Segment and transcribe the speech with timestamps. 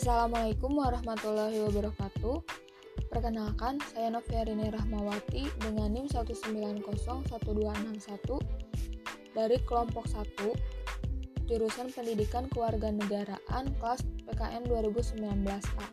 [0.00, 2.40] Assalamualaikum warahmatullahi wabarakatuh.
[3.12, 6.88] Perkenalkan, saya Noviarini Rahmawati dengan NIM 1901261
[9.36, 10.56] dari kelompok 1
[11.52, 15.84] jurusan Pendidikan Kewarganegaraan kelas PKN 2019A.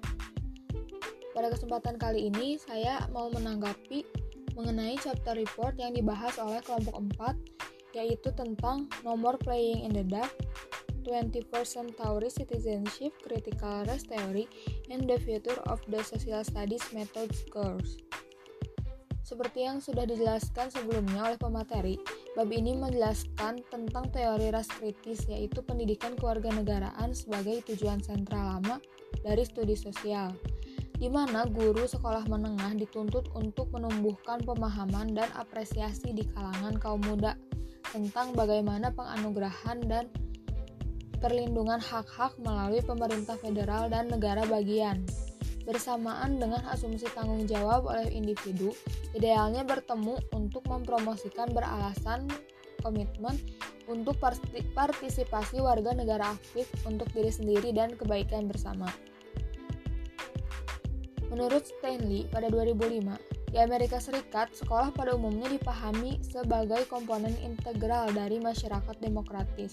[1.35, 4.07] Pada kesempatan kali ini, saya mau menanggapi
[4.55, 7.35] mengenai chapter report yang dibahas oleh kelompok 4
[7.91, 10.31] yaitu tentang nomor playing in the dark
[11.07, 14.51] 21st Century Citizenship, Critical Race Theory,
[14.91, 17.95] and the Future of the Social Studies Methods course.
[19.23, 21.95] Seperti yang sudah dijelaskan sebelumnya oleh pemateri,
[22.35, 28.79] bab ini menjelaskan tentang teori ras kritis yaitu pendidikan kewarganegaraan sebagai tujuan sentral lama
[29.23, 30.31] dari studi sosial,
[30.95, 37.35] di mana guru sekolah menengah dituntut untuk menumbuhkan pemahaman dan apresiasi di kalangan kaum muda
[37.91, 40.07] tentang bagaimana penganugerahan dan
[41.17, 45.01] perlindungan hak-hak melalui pemerintah federal dan negara bagian.
[45.67, 48.71] Bersamaan dengan asumsi tanggung jawab oleh individu,
[49.11, 52.31] idealnya bertemu untuk mempromosikan beralasan
[52.79, 53.35] komitmen
[53.87, 54.15] untuk
[54.75, 58.87] partisipasi warga negara aktif untuk diri sendiri dan kebaikan bersama.
[61.27, 68.39] Menurut Stanley pada 2005, di Amerika Serikat, sekolah pada umumnya dipahami sebagai komponen integral dari
[68.39, 69.71] masyarakat demokratis.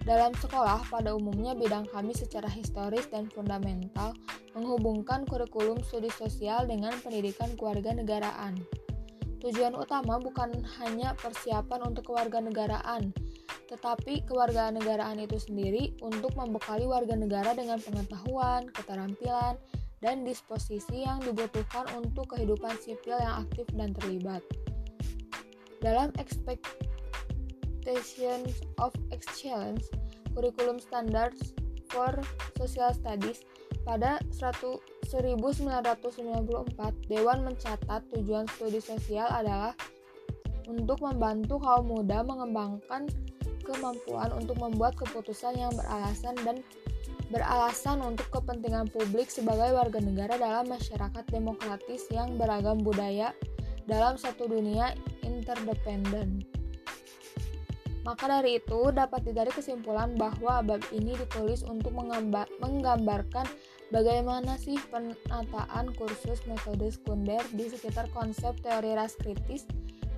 [0.00, 4.16] Dalam sekolah, pada umumnya bidang kami secara historis dan fundamental
[4.56, 8.56] menghubungkan kurikulum studi sosial dengan pendidikan keluarga negaraan.
[9.40, 13.12] Tujuan utama bukan hanya persiapan untuk kewarganegaraan,
[13.72, 19.56] tetapi kewarganegaraan itu sendiri untuk membekali warga negara dengan pengetahuan, keterampilan,
[20.00, 24.40] dan disposisi yang dibutuhkan untuk kehidupan sipil yang aktif dan terlibat.
[25.80, 26.68] Dalam expect
[27.80, 29.88] Expectations of Excellence
[30.36, 31.56] Kurikulum Standards
[31.88, 32.12] for
[32.60, 33.40] Social Studies
[33.88, 35.08] pada 1994
[37.08, 39.72] Dewan mencatat tujuan studi sosial adalah
[40.68, 43.08] untuk membantu kaum muda mengembangkan
[43.64, 46.60] kemampuan untuk membuat keputusan yang beralasan dan
[47.32, 53.32] beralasan untuk kepentingan publik sebagai warga negara dalam masyarakat demokratis yang beragam budaya
[53.88, 54.92] dalam satu dunia
[55.24, 56.49] interdependen.
[58.10, 61.94] Maka dari itu dapat ditarik kesimpulan bahwa bab ini ditulis untuk
[62.58, 63.46] menggambarkan
[63.94, 69.62] bagaimana sih penataan kursus metode sekunder di sekitar konsep teori ras kritis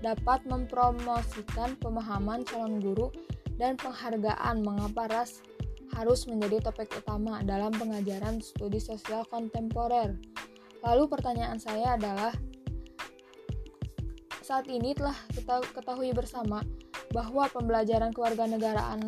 [0.01, 3.13] dapat mempromosikan pemahaman calon guru
[3.61, 5.45] dan penghargaan mengapa ras
[5.93, 10.17] harus menjadi topik utama dalam pengajaran studi sosial kontemporer.
[10.81, 12.33] Lalu pertanyaan saya adalah
[14.41, 16.65] saat ini telah kita ketahui bersama
[17.13, 19.05] bahwa pembelajaran kewarganegaraan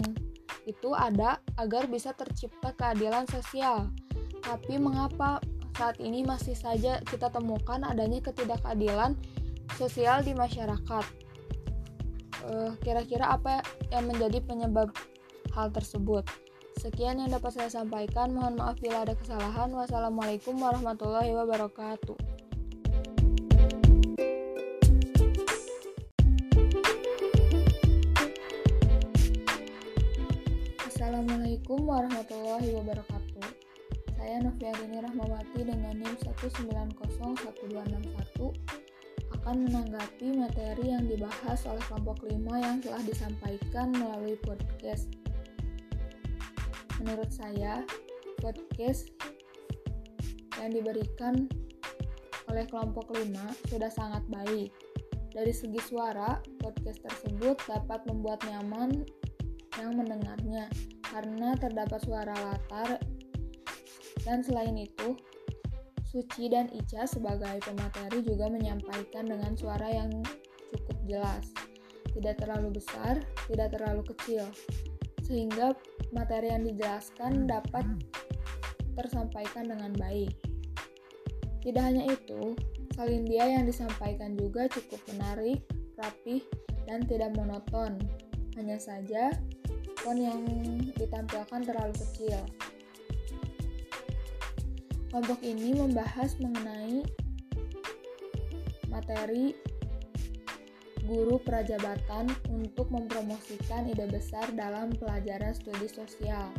[0.69, 3.89] itu ada agar bisa tercipta keadilan sosial.
[4.45, 5.41] Tapi mengapa
[5.75, 9.17] saat ini masih saja kita temukan adanya ketidakadilan
[9.75, 11.05] sosial di masyarakat?
[12.45, 14.93] Eh, kira-kira apa yang menjadi penyebab
[15.57, 16.29] hal tersebut?
[16.77, 18.35] Sekian yang dapat saya sampaikan.
[18.37, 19.73] Mohon maaf bila ada kesalahan.
[19.73, 22.44] Wassalamualaikum warahmatullahi wabarakatuh.
[31.15, 33.47] Assalamualaikum warahmatullahi wabarakatuh.
[34.19, 36.11] Saya Noviarini Rahmawati dengan NIM
[36.43, 38.51] 1901261
[39.39, 45.07] akan menanggapi materi yang dibahas oleh kelompok 5 yang telah disampaikan melalui podcast.
[46.99, 47.87] Menurut saya,
[48.43, 49.07] podcast
[50.59, 51.47] yang diberikan
[52.51, 54.75] oleh kelompok 5 sudah sangat baik.
[55.31, 59.07] Dari segi suara, podcast tersebut dapat membuat nyaman
[59.79, 60.67] yang mendengarnya
[61.13, 63.01] karena terdapat suara latar
[64.25, 65.19] dan selain itu
[66.15, 70.23] Suci dan Ica sebagai pemateri juga menyampaikan dengan suara yang
[70.71, 71.51] cukup jelas,
[72.15, 73.19] tidak terlalu besar,
[73.51, 74.47] tidak terlalu kecil,
[75.27, 75.75] sehingga
[76.15, 77.83] materi yang dijelaskan dapat
[78.95, 80.31] tersampaikan dengan baik.
[81.67, 82.55] Tidak hanya itu,
[82.95, 85.67] salin dia yang disampaikan juga cukup menarik,
[85.99, 86.47] rapih,
[86.87, 87.99] dan tidak monoton.
[88.55, 89.35] Hanya saja,
[90.13, 90.45] yang
[90.93, 92.45] ditampilkan terlalu kecil.
[95.09, 97.07] Kelompok ini membahas mengenai
[98.93, 99.57] materi
[101.05, 106.53] guru prajabatan untuk mempromosikan ide besar dalam pelajaran studi sosial.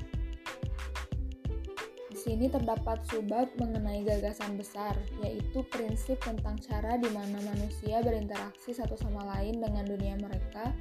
[2.16, 8.72] Di sini terdapat subbab mengenai gagasan besar, yaitu prinsip tentang cara di mana manusia berinteraksi
[8.72, 10.72] satu sama lain dengan dunia mereka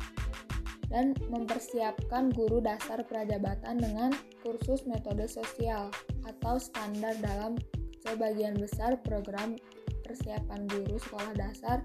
[0.94, 4.14] dan mempersiapkan guru dasar prajabatan dengan
[4.46, 5.91] kursus metode sosial
[6.23, 7.58] atau standar dalam
[8.06, 9.58] sebagian besar program
[10.06, 11.82] persiapan guru sekolah dasar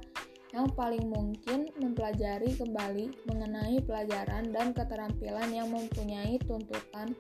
[0.54, 7.14] yang paling mungkin mempelajari kembali mengenai pelajaran dan keterampilan yang mempunyai tuntutan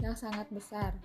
[0.00, 0.96] yang sangat besar.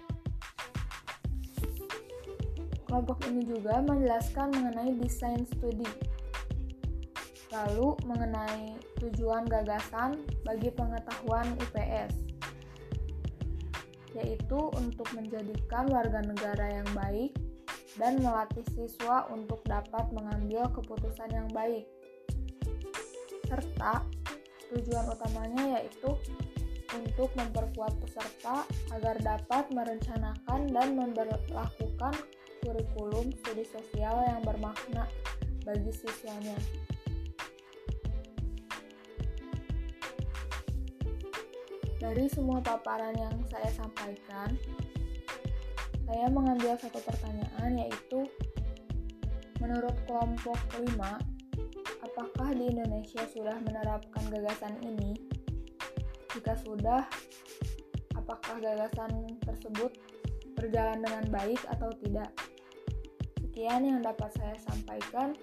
[2.87, 5.87] Kelompok ini juga menjelaskan mengenai desain studi,
[7.51, 12.15] lalu mengenai tujuan gagasan bagi pengetahuan IPS,
[14.15, 17.35] yaitu untuk menjadikan warga negara yang baik
[17.99, 21.83] dan melatih siswa untuk dapat mengambil keputusan yang baik.
[23.51, 24.07] Serta
[24.71, 26.15] tujuan utamanya yaitu
[26.95, 28.63] untuk memperkuat peserta
[28.95, 32.15] agar dapat merencanakan dan memperlakukan
[32.63, 35.07] kurikulum studi sosial yang bermakna
[35.63, 36.55] bagi siswanya.
[42.01, 44.49] Dari semua paparan yang saya sampaikan,
[46.09, 48.25] saya mengambil satu pertanyaan yaitu
[49.61, 50.97] menurut kelompok 5,
[52.01, 55.13] apakah di Indonesia sudah menerapkan gagasan ini?
[56.33, 57.05] Jika sudah,
[58.17, 59.93] apakah gagasan tersebut
[60.57, 62.33] berjalan dengan baik atau tidak?
[63.45, 65.37] Sekian yang dapat saya sampaikan.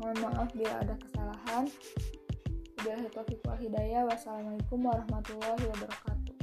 [0.00, 1.68] Mohon maaf bila ada kesalahan.
[2.84, 4.04] Wabillahi taufiq wal hidayah.
[4.04, 6.36] Wassalamualaikum warahmatullahi wabarakatuh.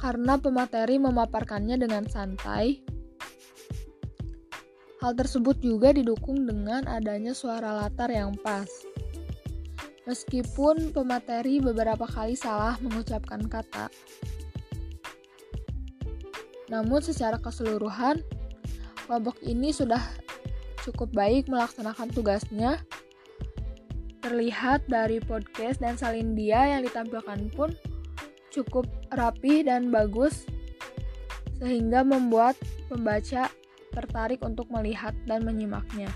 [0.00, 2.80] karena pemateri memaparkannya dengan santai.
[5.04, 8.72] Hal tersebut juga didukung dengan adanya suara latar yang pas.
[10.08, 13.92] Meskipun pemateri beberapa kali salah mengucapkan kata,
[16.72, 18.24] namun secara keseluruhan,
[19.04, 20.00] kelompok ini sudah
[20.82, 22.82] cukup baik melaksanakan tugasnya.
[24.22, 27.74] Terlihat dari podcast dan salin dia yang ditampilkan pun
[28.54, 30.46] cukup rapi dan bagus
[31.58, 33.50] sehingga membuat pembaca
[33.94, 36.10] tertarik untuk melihat dan menyimaknya.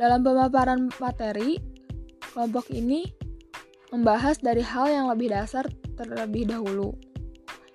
[0.00, 1.60] Dalam pemaparan materi,
[2.32, 3.04] kelompok ini
[3.92, 5.68] membahas dari hal yang lebih dasar
[6.00, 6.96] terlebih dahulu,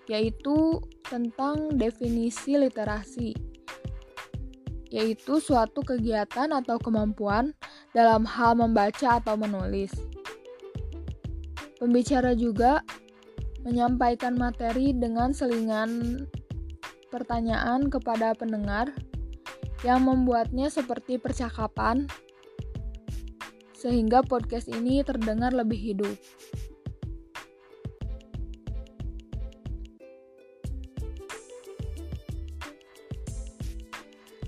[0.09, 3.31] yaitu tentang definisi literasi,
[4.89, 7.53] yaitu suatu kegiatan atau kemampuan
[7.93, 9.93] dalam hal membaca atau menulis.
[11.75, 12.81] Pembicara juga
[13.65, 16.23] menyampaikan materi dengan selingan
[17.09, 18.93] pertanyaan kepada pendengar
[19.83, 22.09] yang membuatnya seperti percakapan
[23.75, 26.17] sehingga podcast ini terdengar lebih hidup.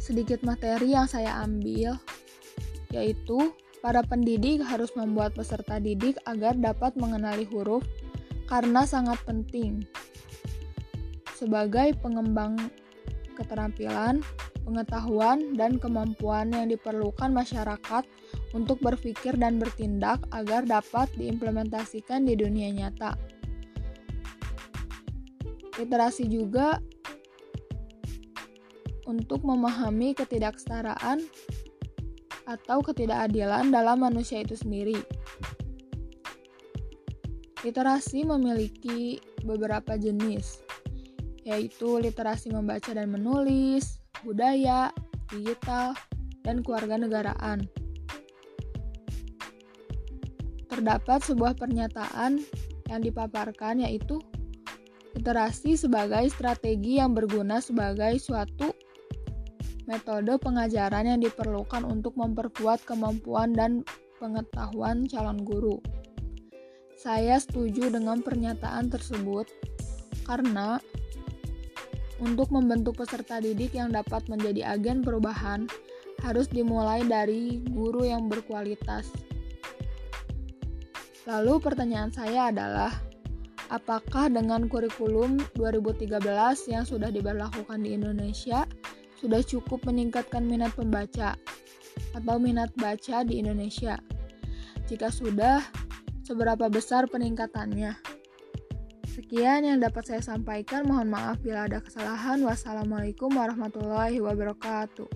[0.08, 2.00] Sedikit materi yang saya ambil,
[2.96, 3.52] yaitu
[3.84, 7.84] para pendidik harus membuat peserta didik agar dapat mengenali huruf
[8.48, 9.84] karena sangat penting
[11.36, 12.58] sebagai pengembang
[13.38, 14.26] keterampilan,
[14.66, 18.04] pengetahuan, dan kemampuan yang diperlukan masyarakat
[18.58, 23.14] untuk berpikir dan bertindak agar dapat diimplementasikan di dunia nyata.
[25.78, 26.82] Literasi juga
[29.08, 31.24] untuk memahami ketidaksetaraan
[32.44, 35.00] atau ketidakadilan dalam manusia itu sendiri.
[37.64, 40.62] Literasi memiliki beberapa jenis,
[41.48, 44.92] yaitu literasi membaca dan menulis, budaya,
[45.32, 45.96] digital,
[46.44, 47.68] dan kewarganegaraan.
[50.68, 52.44] Terdapat sebuah pernyataan
[52.88, 54.22] yang dipaparkan yaitu
[55.18, 58.72] literasi sebagai strategi yang berguna sebagai suatu
[59.88, 63.88] metode pengajaran yang diperlukan untuk memperkuat kemampuan dan
[64.20, 65.79] pengetahuan calon guru.
[67.00, 69.48] Saya setuju dengan pernyataan tersebut
[70.27, 70.84] karena
[72.20, 75.70] untuk membentuk peserta didik yang dapat menjadi agen perubahan
[76.25, 79.08] harus dimulai dari guru yang berkualitas.
[81.29, 82.91] Lalu pertanyaan saya adalah,
[83.70, 86.24] apakah dengan kurikulum 2013
[86.72, 88.65] yang sudah diberlakukan di Indonesia
[89.18, 91.34] sudah cukup meningkatkan minat pembaca
[92.14, 93.98] atau minat baca di Indonesia?
[94.88, 95.66] Jika sudah,
[96.28, 97.98] seberapa besar peningkatannya.
[99.08, 100.86] Sekian yang dapat saya sampaikan.
[100.86, 102.38] Mohon maaf bila ada kesalahan.
[102.46, 105.10] Wassalamualaikum warahmatullahi wabarakatuh.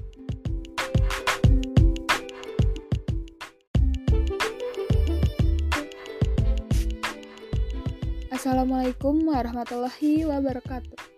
[8.34, 11.11] Assalamualaikum warahmatullahi wabarakatuh.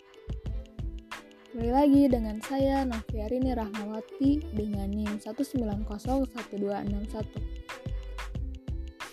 [1.53, 6.33] Kembali lagi dengan saya Noviarini Rahmawati dengan NIM 1901261.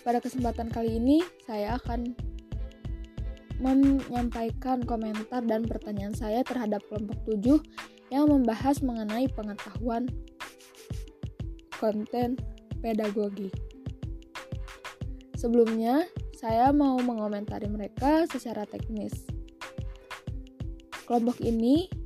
[0.01, 2.17] Pada kesempatan kali ini, saya akan
[3.61, 7.61] menyampaikan komentar dan pertanyaan saya terhadap kelompok 7
[8.09, 10.09] yang membahas mengenai pengetahuan
[11.77, 12.41] konten
[12.81, 13.53] pedagogi.
[15.37, 19.29] Sebelumnya, saya mau mengomentari mereka secara teknis.
[21.05, 22.00] Kelompok ini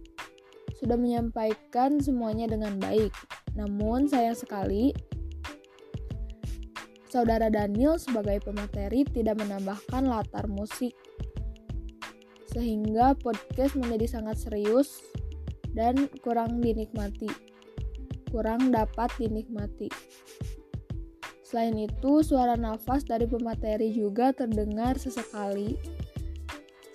[0.78, 3.12] sudah menyampaikan semuanya dengan baik,
[3.56, 4.92] namun sayang sekali
[7.16, 10.92] Saudara Daniel sebagai pemateri tidak menambahkan latar musik,
[12.52, 15.00] sehingga podcast menjadi sangat serius
[15.72, 17.32] dan kurang dinikmati,
[18.36, 19.88] kurang dapat dinikmati.
[21.48, 25.80] Selain itu, suara nafas dari pemateri juga terdengar sesekali,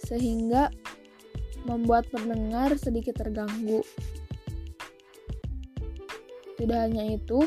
[0.05, 0.69] sehingga
[1.65, 3.85] membuat pendengar sedikit terganggu.
[6.61, 7.45] Tidak hanya itu,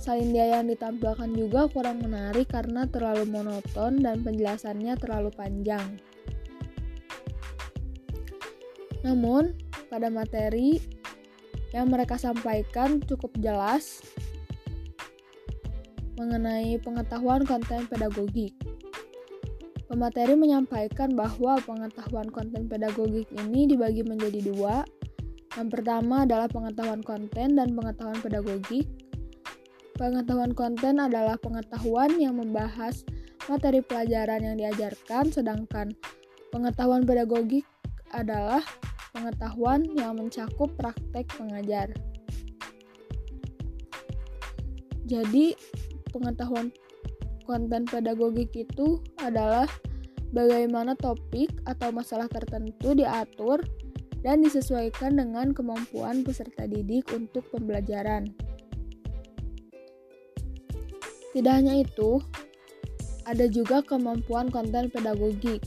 [0.00, 6.00] Salindia yang ditampilkan juga kurang menarik karena terlalu monoton dan penjelasannya terlalu panjang.
[9.04, 9.52] Namun,
[9.92, 10.80] pada materi
[11.76, 14.00] yang mereka sampaikan cukup jelas
[16.16, 18.56] mengenai pengetahuan konten pedagogik.
[19.90, 24.86] Pemateri menyampaikan bahwa pengetahuan konten pedagogik ini dibagi menjadi dua.
[25.58, 28.86] Yang pertama adalah pengetahuan konten dan pengetahuan pedagogik.
[29.98, 33.02] Pengetahuan konten adalah pengetahuan yang membahas
[33.50, 35.90] materi pelajaran yang diajarkan, sedangkan
[36.54, 37.66] pengetahuan pedagogik
[38.14, 38.62] adalah
[39.10, 41.90] pengetahuan yang mencakup praktek pengajar.
[45.10, 45.58] Jadi,
[46.14, 46.70] pengetahuan
[47.50, 49.66] konten pedagogik itu adalah
[50.30, 53.58] bagaimana topik atau masalah tertentu diatur
[54.22, 58.30] dan disesuaikan dengan kemampuan peserta didik untuk pembelajaran.
[61.34, 62.22] Tidak hanya itu,
[63.26, 65.62] ada juga kemampuan konten pedagogik.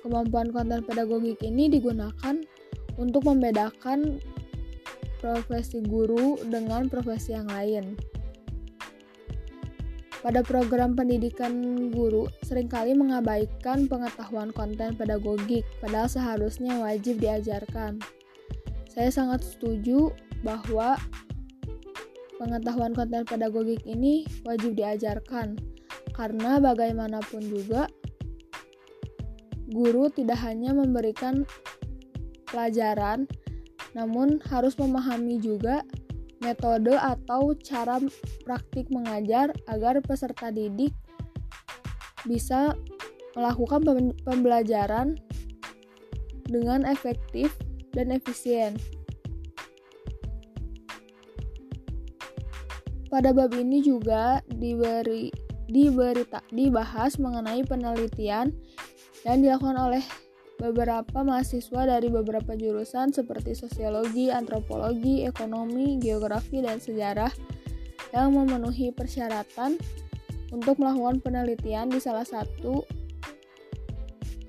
[0.00, 2.40] Kemampuan konten pedagogik ini digunakan
[2.96, 4.20] untuk membedakan
[5.22, 7.96] profesi guru dengan profesi yang lain.
[10.22, 11.50] Pada program pendidikan
[11.90, 17.98] guru, sering kali mengabaikan pengetahuan konten pedagogik, padahal seharusnya wajib diajarkan.
[18.86, 20.14] Saya sangat setuju
[20.46, 20.94] bahwa
[22.42, 25.62] Pengetahuan konten pedagogik ini wajib diajarkan
[26.10, 27.86] karena bagaimanapun juga
[29.70, 31.46] guru tidak hanya memberikan
[32.50, 33.30] pelajaran
[33.94, 35.86] namun harus memahami juga
[36.42, 38.02] metode atau cara
[38.42, 40.92] praktik mengajar agar peserta didik
[42.26, 42.74] bisa
[43.38, 45.16] melakukan pembelajaran
[46.50, 47.54] dengan efektif
[47.96, 48.76] dan efisien.
[53.08, 55.28] Pada bab ini juga diberi
[55.68, 58.52] diberi dibahas mengenai penelitian
[59.24, 60.04] yang dilakukan oleh
[60.62, 67.34] beberapa mahasiswa dari beberapa jurusan seperti sosiologi, antropologi, ekonomi, geografi, dan sejarah
[68.14, 69.74] yang memenuhi persyaratan
[70.54, 72.86] untuk melakukan penelitian di salah satu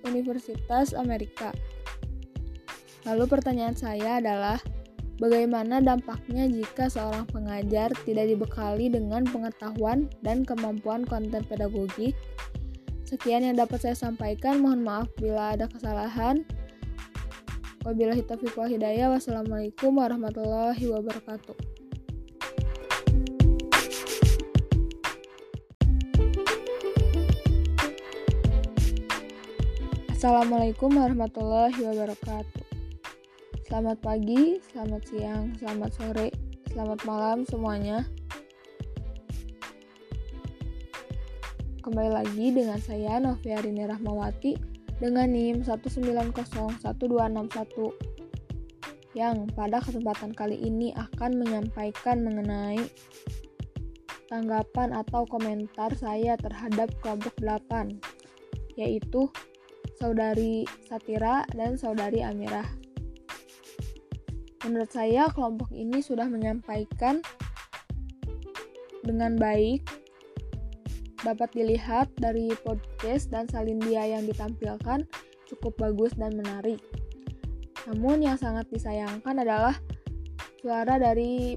[0.06, 1.50] universitas Amerika.
[3.10, 4.62] Lalu pertanyaan saya adalah,
[5.22, 12.18] Bagaimana dampaknya jika seorang pengajar tidak dibekali dengan pengetahuan dan kemampuan konten pedagogi?
[13.14, 14.58] Sekian yang dapat saya sampaikan.
[14.58, 16.42] Mohon maaf bila ada kesalahan.
[17.86, 19.14] Wabillahi taufiq wal hidayah.
[19.14, 21.54] Wassalamualaikum warahmatullahi wabarakatuh.
[30.10, 32.66] Assalamualaikum warahmatullahi wabarakatuh.
[33.70, 36.30] Selamat pagi, selamat siang, selamat sore,
[36.74, 38.10] selamat malam semuanya.
[41.84, 44.56] Kembali lagi dengan saya Noviarini Rahmawati
[45.04, 46.80] dengan NIM 1901261
[49.20, 52.80] yang pada kesempatan kali ini akan menyampaikan mengenai
[54.32, 58.00] tanggapan atau komentar saya terhadap kelompok 8
[58.80, 59.28] yaitu
[60.00, 62.80] saudari Satira dan saudari Amirah.
[64.64, 67.20] Menurut saya kelompok ini sudah menyampaikan
[69.04, 70.03] dengan baik
[71.24, 75.08] dapat dilihat dari podcast dan salindia yang ditampilkan
[75.48, 76.80] cukup bagus dan menarik.
[77.88, 79.76] Namun yang sangat disayangkan adalah
[80.60, 81.56] suara dari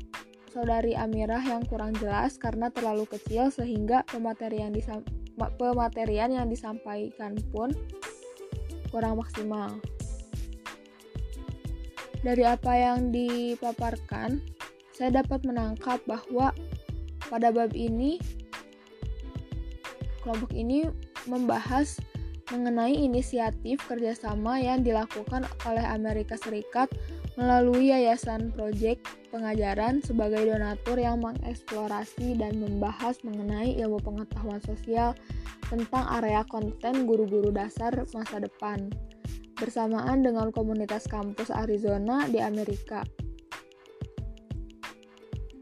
[0.51, 4.73] saudari Amirah yang kurang jelas karena terlalu kecil sehingga pematerian,
[5.59, 7.71] pematerian yang disampaikan pun
[8.91, 9.77] kurang maksimal.
[12.25, 14.43] Dari apa yang dipaparkan,
[14.91, 16.51] saya dapat menangkap bahwa
[17.29, 18.19] pada bab ini
[20.27, 20.91] kelompok ini
[21.31, 22.03] membahas
[22.51, 26.91] mengenai inisiatif kerjasama yang dilakukan oleh Amerika Serikat
[27.39, 28.99] melalui Yayasan Proyek
[29.31, 35.15] Pengajaran sebagai donatur yang mengeksplorasi dan membahas mengenai ilmu pengetahuan sosial
[35.71, 38.91] tentang area konten guru-guru dasar masa depan
[39.59, 43.03] bersamaan dengan komunitas kampus Arizona di Amerika.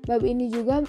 [0.04, 0.84] Bab ini juga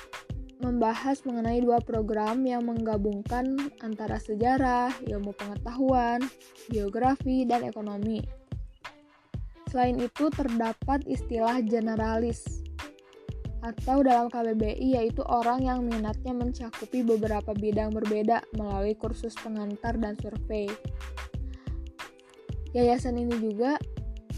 [0.63, 6.23] membahas mengenai dua program yang menggabungkan antara sejarah, ilmu pengetahuan,
[6.71, 8.23] geografi, dan ekonomi.
[9.67, 12.65] Selain itu, terdapat istilah generalis
[13.65, 20.13] atau dalam KBBI yaitu orang yang minatnya mencakupi beberapa bidang berbeda melalui kursus pengantar dan
[20.21, 20.69] survei.
[22.77, 23.81] Yayasan ini juga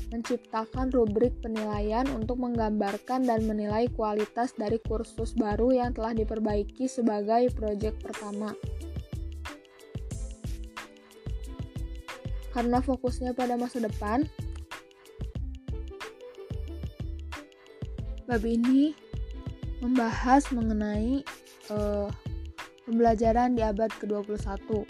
[0.07, 7.51] menciptakan rubrik penilaian untuk menggambarkan dan menilai kualitas dari kursus baru yang telah diperbaiki sebagai
[7.51, 8.55] proyek pertama.
[12.55, 14.25] Karena fokusnya pada masa depan,
[18.25, 18.97] bab ini
[19.83, 21.21] membahas mengenai
[21.69, 22.09] uh,
[22.87, 24.87] pembelajaran di abad ke-21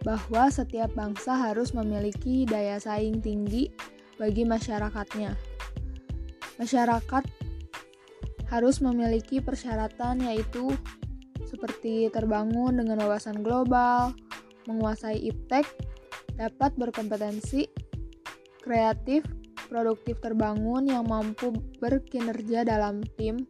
[0.00, 3.68] bahwa setiap bangsa harus memiliki daya saing tinggi
[4.20, 5.32] bagi masyarakatnya.
[6.60, 7.24] Masyarakat
[8.52, 10.68] harus memiliki persyaratan yaitu
[11.48, 14.12] seperti terbangun dengan wawasan global,
[14.68, 15.64] menguasai iptek,
[16.36, 17.64] dapat berkompetensi,
[18.60, 19.24] kreatif,
[19.72, 23.48] produktif terbangun yang mampu berkinerja dalam tim,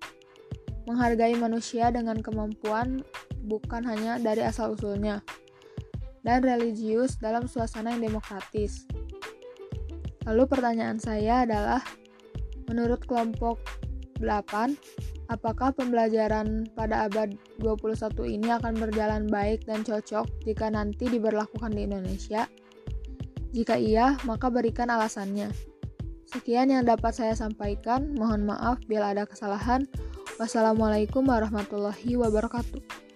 [0.87, 3.03] menghargai manusia dengan kemampuan
[3.43, 5.25] bukan hanya dari asal-usulnya
[6.21, 8.85] dan religius dalam suasana yang demokratis.
[10.29, 11.81] Lalu pertanyaan saya adalah,
[12.69, 13.61] menurut kelompok
[14.21, 14.77] 8,
[15.33, 21.89] apakah pembelajaran pada abad 21 ini akan berjalan baik dan cocok jika nanti diberlakukan di
[21.89, 22.45] Indonesia?
[23.51, 25.51] Jika iya, maka berikan alasannya.
[26.31, 28.15] Sekian yang dapat saya sampaikan.
[28.15, 29.91] Mohon maaf bila ada kesalahan.
[30.39, 33.10] Wassalamualaikum warahmatullahi wabarakatuh.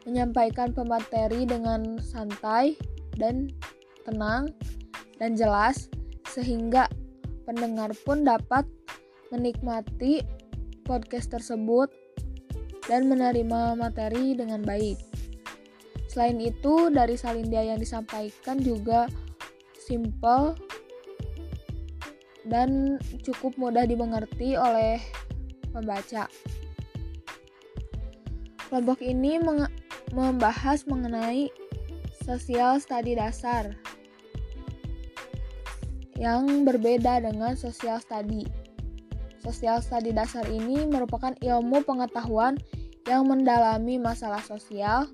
[0.05, 2.77] menyampaikan pemateri dengan santai
[3.17, 3.49] dan
[4.05, 4.53] tenang
[5.17, 5.89] dan jelas
[6.29, 6.85] sehingga
[7.49, 8.63] pendengar pun dapat
[9.33, 10.21] menikmati
[10.85, 11.89] podcast tersebut
[12.87, 14.97] dan menerima materi dengan baik.
[16.07, 19.05] Selain itu, dari salindia yang disampaikan juga
[19.77, 20.57] simple
[22.47, 24.97] dan cukup mudah dimengerti oleh
[25.75, 26.31] pembaca.
[28.67, 29.39] Kelompok ini
[30.11, 31.51] membahas mengenai
[32.23, 33.71] sosial studi dasar
[36.19, 38.43] yang berbeda dengan sosial studi.
[39.39, 42.59] Sosial studi dasar ini merupakan ilmu pengetahuan
[43.07, 45.07] yang mendalami masalah sosial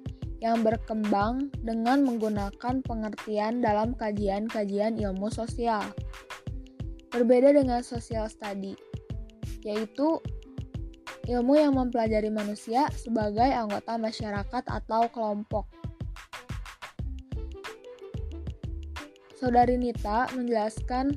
[0.44, 5.86] yang berkembang dengan menggunakan pengertian dalam kajian-kajian ilmu sosial.
[7.16, 8.76] Berbeda dengan social study,
[9.64, 10.20] yaitu
[11.32, 15.64] ilmu yang mempelajari manusia sebagai anggota masyarakat atau kelompok.
[19.40, 21.16] Saudari Nita menjelaskan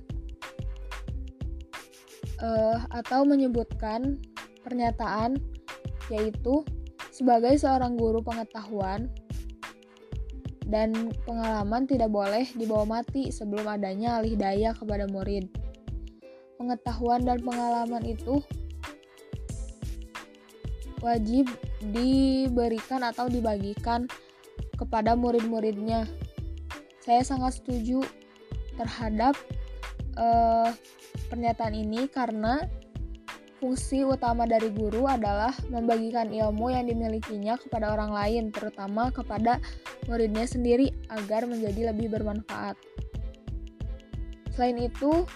[2.38, 4.22] uh, atau menyebutkan
[4.62, 5.38] pernyataan
[6.12, 6.62] yaitu
[7.10, 9.08] sebagai seorang guru pengetahuan
[10.66, 15.46] dan pengalaman tidak boleh dibawa mati sebelum adanya alih daya kepada murid.
[16.58, 18.42] Pengetahuan dan pengalaman itu
[20.98, 21.46] wajib
[21.94, 24.10] diberikan atau dibagikan
[24.74, 26.10] kepada murid-muridnya.
[27.06, 28.02] Saya sangat setuju
[28.74, 29.38] terhadap
[30.18, 30.74] uh,
[31.30, 32.66] pernyataan ini karena
[33.66, 39.59] Fungsi utama dari guru adalah membagikan ilmu yang dimilikinya kepada orang lain, terutama kepada
[40.07, 42.79] muridnya sendiri, agar menjadi lebih bermanfaat.
[44.55, 45.26] Selain itu,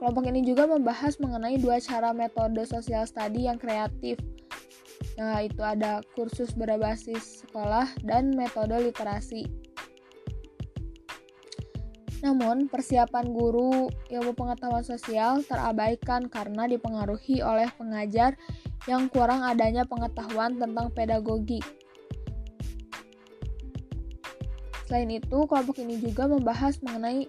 [0.00, 4.16] kelompok ini juga membahas mengenai dua cara metode sosial study yang kreatif,
[5.20, 9.67] yaitu ada kursus berbasis sekolah dan metode literasi.
[12.18, 18.34] Namun, persiapan guru ilmu pengetahuan sosial terabaikan karena dipengaruhi oleh pengajar
[18.90, 21.62] yang kurang adanya pengetahuan tentang pedagogi.
[24.88, 27.28] Selain itu, kelompok ini juga membahas mengenai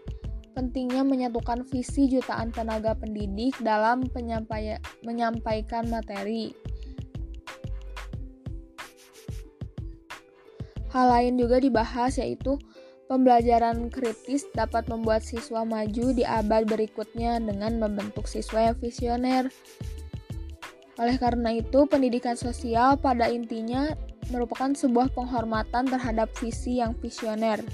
[0.57, 4.07] pentingnya menyatukan visi jutaan tenaga pendidik dalam
[5.05, 6.55] menyampaikan materi.
[10.89, 12.57] Hal lain juga dibahas yaitu
[13.09, 19.49] Pembelajaran kritis dapat membuat siswa maju di abad berikutnya dengan membentuk siswa yang visioner.
[21.01, 23.97] Oleh karena itu, pendidikan sosial pada intinya
[24.29, 27.65] merupakan sebuah penghormatan terhadap visi yang visioner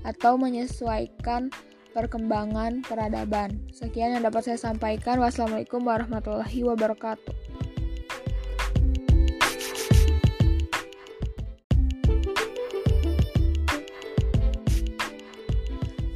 [0.00, 1.52] atau menyesuaikan
[1.92, 3.60] perkembangan peradaban.
[3.76, 5.20] Sekian yang dapat saya sampaikan.
[5.20, 7.69] Wassalamualaikum warahmatullahi wabarakatuh.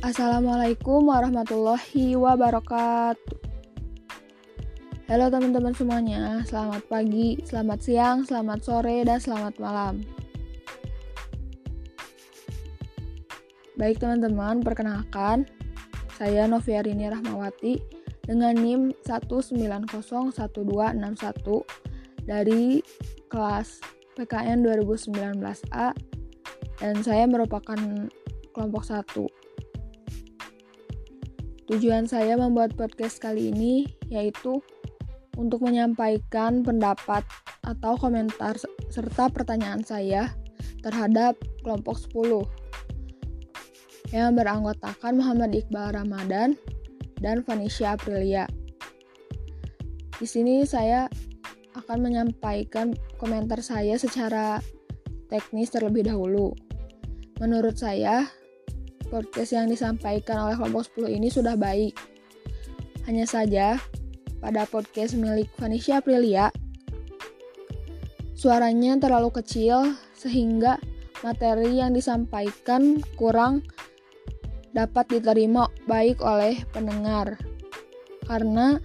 [0.05, 3.41] Assalamualaikum warahmatullahi wabarakatuh.
[5.09, 10.05] Halo teman-teman semuanya, selamat pagi, selamat siang, selamat sore, dan selamat malam.
[13.81, 15.49] Baik teman-teman, perkenalkan,
[16.21, 17.81] saya Noviarini Rahmawati
[18.29, 19.89] dengan NIM 1901261
[22.29, 22.85] dari
[23.33, 23.81] kelas
[24.21, 25.97] PKN 2019A
[26.77, 27.81] dan saya merupakan
[28.53, 29.44] kelompok 1
[31.75, 34.63] Tujuan saya membuat podcast kali ini yaitu
[35.35, 37.27] untuk menyampaikan pendapat
[37.67, 38.55] atau komentar
[38.95, 40.31] serta pertanyaan saya
[40.87, 41.35] terhadap
[41.67, 42.47] kelompok 10
[44.15, 46.55] yang beranggotakan Muhammad Iqbal Ramadan
[47.19, 48.47] dan Vanisha Aprilia.
[50.15, 51.11] Di sini saya
[51.75, 54.63] akan menyampaikan komentar saya secara
[55.27, 56.55] teknis terlebih dahulu.
[57.43, 58.31] Menurut saya,
[59.09, 61.97] podcast yang disampaikan oleh kelompok 10 ini sudah baik.
[63.05, 63.77] Hanya saja,
[64.41, 66.53] pada podcast milik Vanisha Aprilia,
[68.37, 70.77] suaranya terlalu kecil sehingga
[71.25, 73.65] materi yang disampaikan kurang
[74.77, 77.41] dapat diterima baik oleh pendengar.
[78.29, 78.77] Karena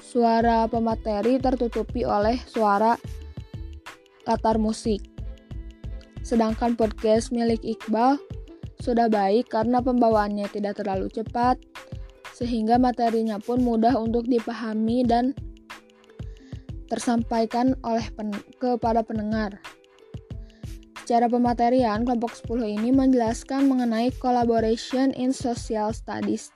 [0.00, 2.96] suara pemateri tertutupi oleh suara
[4.24, 5.04] latar musik.
[6.24, 8.20] Sedangkan podcast milik Iqbal
[8.80, 11.60] sudah baik karena pembawaannya tidak terlalu cepat,
[12.32, 15.36] sehingga materinya pun mudah untuk dipahami dan
[16.88, 19.60] tersampaikan oleh pen kepada pendengar.
[21.04, 26.54] Secara pematerian, kelompok 10 ini menjelaskan mengenai collaboration in social studies,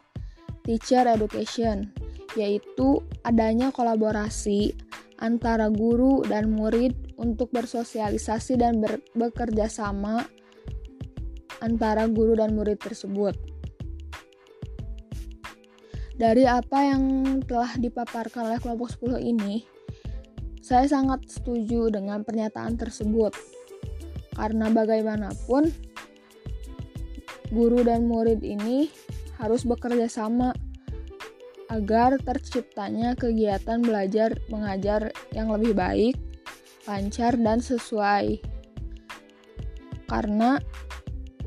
[0.62, 1.90] teacher education,
[2.38, 4.74] yaitu adanya kolaborasi
[5.22, 8.82] antara guru dan murid untuk bersosialisasi dan
[9.14, 10.26] bekerja sama
[11.64, 13.32] antara guru dan murid tersebut.
[16.14, 17.02] Dari apa yang
[17.42, 19.66] telah dipaparkan oleh kelompok 10 ini,
[20.62, 23.34] saya sangat setuju dengan pernyataan tersebut.
[24.36, 25.74] Karena bagaimanapun,
[27.50, 28.92] guru dan murid ini
[29.42, 30.54] harus bekerja sama
[31.72, 36.14] agar terciptanya kegiatan belajar mengajar yang lebih baik,
[36.86, 38.38] lancar, dan sesuai.
[40.06, 40.62] Karena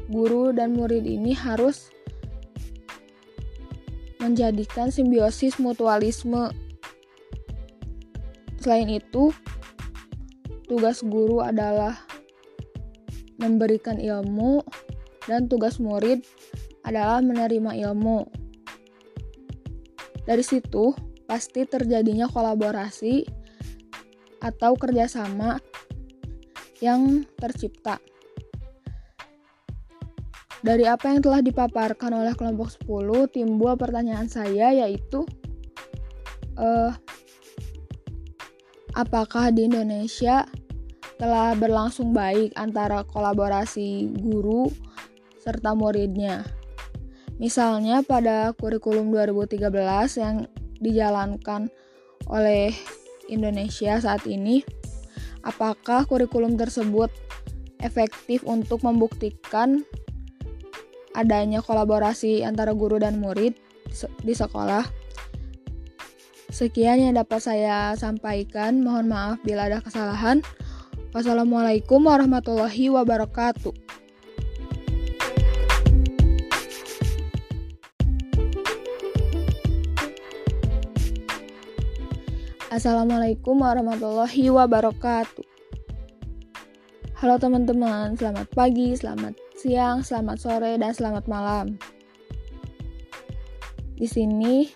[0.07, 1.91] guru dan murid ini harus
[4.23, 6.51] menjadikan simbiosis mutualisme.
[8.59, 9.31] Selain itu,
[10.67, 11.95] tugas guru adalah
[13.39, 14.65] memberikan ilmu
[15.29, 16.25] dan tugas murid
[16.83, 18.27] adalah menerima ilmu.
[20.27, 20.91] Dari situ,
[21.23, 23.23] pasti terjadinya kolaborasi
[24.43, 25.59] atau kerjasama
[26.83, 27.99] yang tercipta.
[30.65, 35.21] Dari apa yang telah dipaparkan oleh kelompok 10, timbul pertanyaan saya yaitu
[36.57, 36.91] uh,
[38.97, 40.49] apakah di Indonesia
[41.21, 44.69] telah berlangsung baik antara kolaborasi guru
[45.41, 46.45] serta muridnya.
[47.37, 49.69] Misalnya pada kurikulum 2013
[50.17, 50.49] yang
[50.81, 51.69] dijalankan
[52.25, 52.73] oleh
[53.29, 54.65] Indonesia saat ini,
[55.45, 57.13] apakah kurikulum tersebut
[57.81, 59.85] efektif untuk membuktikan
[61.17, 63.57] adanya kolaborasi antara guru dan murid
[64.21, 64.85] di sekolah.
[66.53, 68.85] Sekian yang dapat saya sampaikan.
[68.85, 70.45] Mohon maaf bila ada kesalahan.
[71.11, 73.73] Wassalamualaikum warahmatullahi wabarakatuh.
[82.69, 85.56] Assalamualaikum warahmatullahi wabarakatuh.
[87.17, 91.73] Halo teman-teman, selamat pagi, selamat siang, selamat sore, dan selamat malam.
[93.97, 94.69] Di sini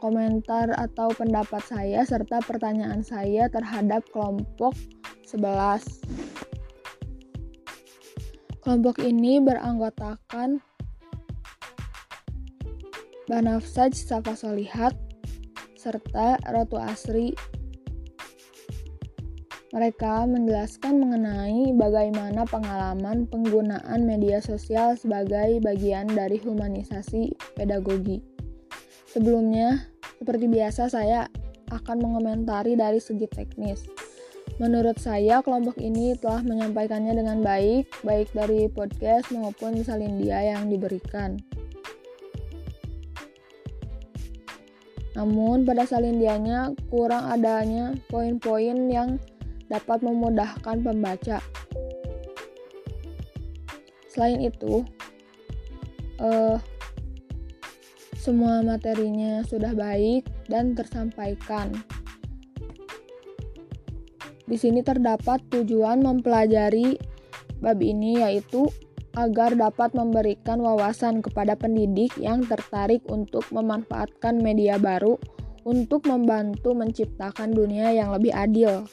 [0.00, 4.72] komentar atau pendapat saya serta pertanyaan saya terhadap kelompok
[5.28, 6.25] 11.
[8.66, 10.58] Kelompok ini beranggotakan
[13.30, 14.90] Banafsaj Safa Solihat,
[15.78, 17.30] serta Ratu Asri.
[19.70, 28.18] Mereka menjelaskan mengenai bagaimana pengalaman penggunaan media sosial sebagai bagian dari humanisasi pedagogi.
[29.06, 29.86] Sebelumnya,
[30.18, 31.30] seperti biasa saya
[31.70, 33.86] akan mengomentari dari segi teknis.
[34.56, 41.36] Menurut saya, kelompok ini telah menyampaikannya dengan baik, baik dari podcast maupun salindia yang diberikan.
[45.12, 49.20] Namun pada salindianya kurang adanya poin-poin yang
[49.68, 51.44] dapat memudahkan pembaca.
[54.08, 54.88] Selain itu,
[56.16, 56.56] eh,
[58.16, 61.76] semua materinya sudah baik dan tersampaikan.
[64.46, 66.94] Di sini terdapat tujuan mempelajari
[67.58, 68.70] bab ini yaitu
[69.16, 75.16] agar dapat memberikan wawasan kepada pendidik yang tertarik untuk memanfaatkan media baru
[75.66, 78.86] untuk membantu menciptakan dunia yang lebih adil.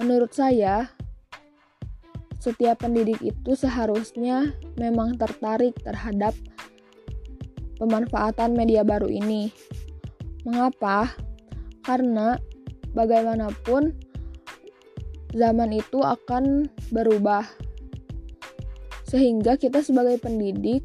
[0.00, 0.88] Menurut saya,
[2.40, 6.32] setiap pendidik itu seharusnya memang tertarik terhadap
[7.76, 9.52] pemanfaatan media baru ini.
[10.46, 11.12] Mengapa?
[11.84, 12.38] Karena
[12.94, 14.07] bagaimanapun
[15.36, 17.44] zaman itu akan berubah
[19.08, 20.84] sehingga kita sebagai pendidik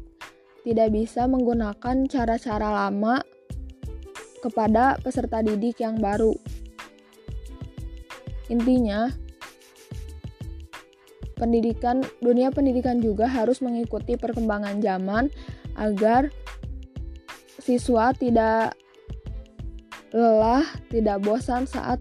[0.64, 3.20] tidak bisa menggunakan cara-cara lama
[4.40, 6.32] kepada peserta didik yang baru.
[8.48, 9.12] Intinya,
[11.36, 15.28] pendidikan dunia pendidikan juga harus mengikuti perkembangan zaman
[15.76, 16.32] agar
[17.60, 18.76] siswa tidak
[20.12, 22.00] lelah, tidak bosan saat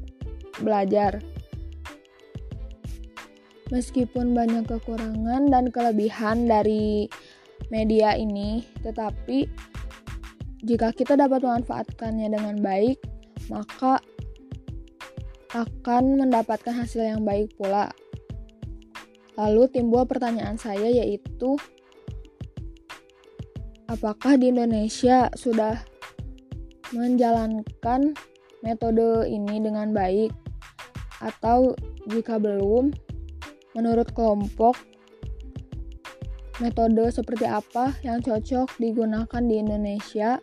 [0.63, 1.19] belajar.
[3.73, 7.09] Meskipun banyak kekurangan dan kelebihan dari
[7.73, 9.49] media ini, tetapi
[10.61, 13.01] jika kita dapat memanfaatkannya dengan baik,
[13.49, 13.97] maka
[15.57, 17.89] akan mendapatkan hasil yang baik pula.
[19.41, 21.57] Lalu timbul pertanyaan saya yaitu
[23.89, 25.81] apakah di Indonesia sudah
[26.93, 28.13] menjalankan
[28.61, 30.29] metode ini dengan baik
[31.21, 31.73] atau
[32.09, 32.93] jika belum
[33.73, 34.77] Menurut kelompok,
[36.61, 40.37] metode seperti apa yang cocok digunakan di Indonesia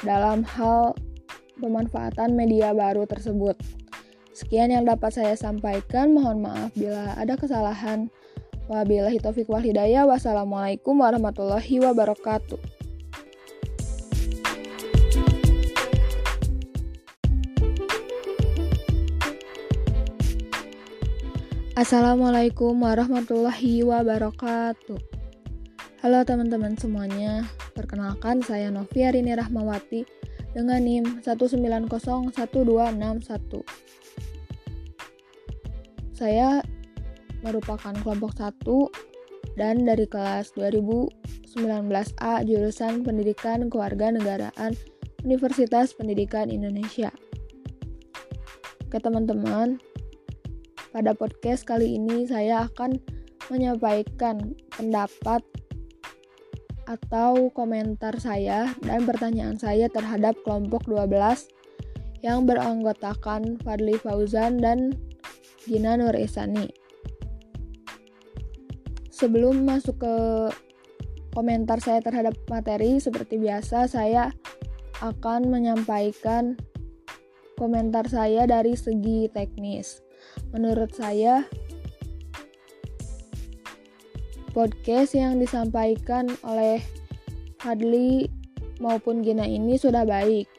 [0.00, 0.96] dalam hal
[1.60, 3.60] pemanfaatan media baru tersebut.
[4.32, 6.16] Sekian yang dapat saya sampaikan.
[6.16, 8.08] Mohon maaf bila ada kesalahan.
[8.72, 10.08] Wabillahi taufiq wal hidayah.
[10.08, 12.79] Wassalamualaikum warahmatullahi wabarakatuh.
[21.78, 24.98] Assalamualaikum warahmatullahi wabarakatuh.
[26.02, 27.46] Halo teman-teman semuanya,
[27.78, 30.02] perkenalkan saya Novia Rini Rahmawati
[30.50, 33.62] dengan NIM 1901261.
[36.18, 36.58] saya
[37.46, 44.74] merupakan kelompok 1 dan dari kelas 2019A jurusan Pendidikan Kewarganegaraan
[45.22, 47.14] Universitas Pendidikan Indonesia.
[48.90, 49.78] Oke teman-teman,
[50.90, 52.98] pada podcast kali ini saya akan
[53.50, 55.42] menyampaikan pendapat
[56.90, 61.46] atau komentar saya dan pertanyaan saya terhadap kelompok 12
[62.26, 64.98] yang beranggotakan Fadli Fauzan dan
[65.62, 66.66] Gina Nur Isani.
[69.14, 70.16] Sebelum masuk ke
[71.30, 74.34] komentar saya terhadap materi, seperti biasa saya
[74.98, 76.58] akan menyampaikan
[77.54, 80.09] komentar saya dari segi teknis.
[80.50, 81.46] Menurut saya,
[84.50, 86.82] podcast yang disampaikan oleh
[87.62, 88.26] Hadli
[88.82, 90.50] maupun Gina ini sudah baik.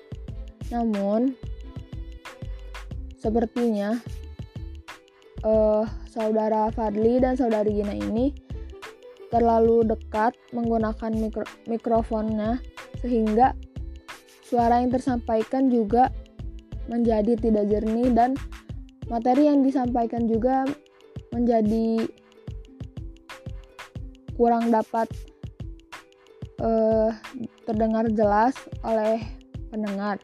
[0.72, 1.36] Namun,
[3.20, 4.00] sepertinya
[5.44, 8.32] uh, saudara Fadli dan saudari Gina ini
[9.28, 12.60] terlalu dekat menggunakan mikro mikrofonnya
[13.00, 13.56] sehingga
[14.44, 16.12] suara yang tersampaikan juga
[16.92, 18.36] menjadi tidak jernih dan
[19.08, 20.68] materi yang disampaikan juga
[21.32, 22.06] menjadi
[24.36, 25.08] kurang dapat
[26.60, 27.10] uh,
[27.66, 29.22] terdengar jelas oleh
[29.72, 30.20] pendengar.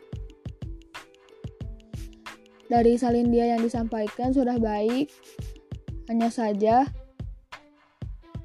[2.68, 5.08] Dari salin dia yang disampaikan sudah baik,
[6.12, 6.84] hanya saja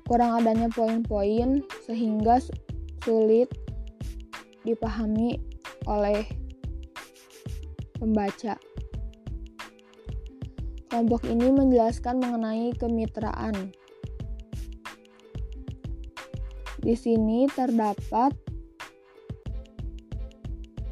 [0.06, 2.38] kurang adanya poin-poin sehingga
[3.02, 3.50] sulit
[4.62, 5.42] dipahami
[5.90, 6.22] oleh
[7.98, 8.54] pembaca.
[10.92, 13.72] Kelompok ini menjelaskan mengenai kemitraan.
[16.84, 18.36] Di sini terdapat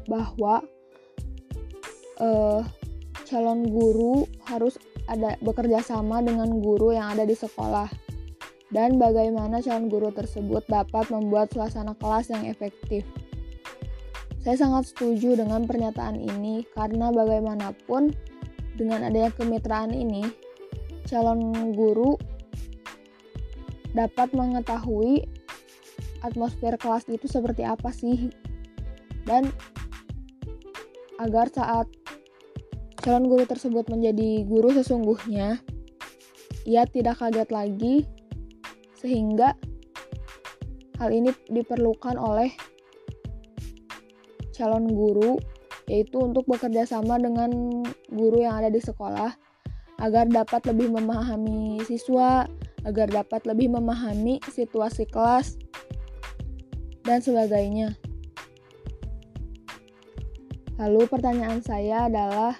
[0.09, 0.65] bahwa
[2.17, 2.65] eh,
[3.29, 7.85] calon guru harus ada bekerja sama dengan guru yang ada di sekolah
[8.73, 13.05] dan bagaimana calon guru tersebut dapat membuat suasana kelas yang efektif.
[14.41, 18.17] Saya sangat setuju dengan pernyataan ini karena bagaimanapun
[18.75, 20.27] dengan adanya kemitraan ini,
[21.07, 22.15] calon guru
[23.91, 25.27] dapat mengetahui
[26.23, 28.31] atmosfer kelas itu seperti apa sih.
[29.27, 29.51] Dan
[31.21, 31.87] agar saat
[33.01, 35.61] calon guru tersebut menjadi guru sesungguhnya
[36.65, 37.95] ia tidak kaget lagi
[39.01, 39.57] sehingga
[41.01, 42.53] hal ini diperlukan oleh
[44.53, 45.41] calon guru
[45.89, 47.49] yaitu untuk bekerja sama dengan
[48.11, 49.31] guru yang ada di sekolah
[50.01, 52.45] agar dapat lebih memahami siswa,
[52.83, 55.55] agar dapat lebih memahami situasi kelas
[57.05, 57.97] dan sebagainya.
[60.81, 62.57] Lalu pertanyaan saya adalah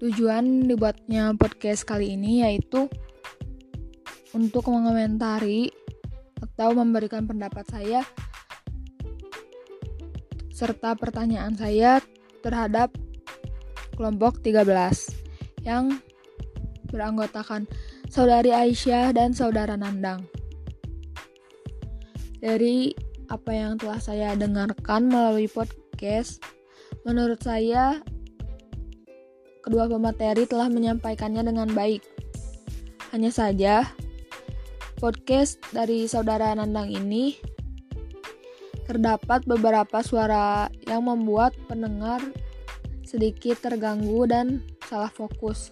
[0.00, 2.88] Tujuan dibuatnya podcast kali ini yaitu
[4.32, 5.68] untuk mengomentari
[6.40, 8.00] atau memberikan pendapat saya
[10.48, 12.00] serta pertanyaan saya
[12.40, 12.96] terhadap
[13.92, 14.64] kelompok 13
[15.68, 16.00] yang
[16.88, 17.68] beranggotakan
[18.08, 20.24] saudari Aisyah dan saudara Nandang.
[22.40, 22.96] Dari
[23.28, 26.40] apa yang telah saya dengarkan melalui podcast,
[27.04, 28.00] menurut saya
[29.70, 32.02] kedua pemateri telah menyampaikannya dengan baik.
[33.14, 33.86] Hanya saja,
[34.98, 37.38] podcast dari saudara Nandang ini
[38.90, 42.18] terdapat beberapa suara yang membuat pendengar
[43.06, 45.70] sedikit terganggu dan salah fokus.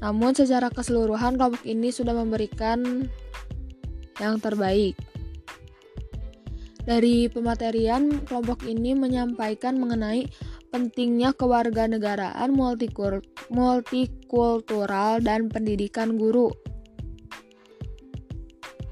[0.00, 3.04] Namun secara keseluruhan kelompok ini sudah memberikan
[4.16, 4.96] yang terbaik.
[6.84, 10.28] Dari pematerian, kelompok ini menyampaikan mengenai
[10.68, 12.52] pentingnya kewarganegaraan
[13.48, 16.52] multikultural dan pendidikan guru.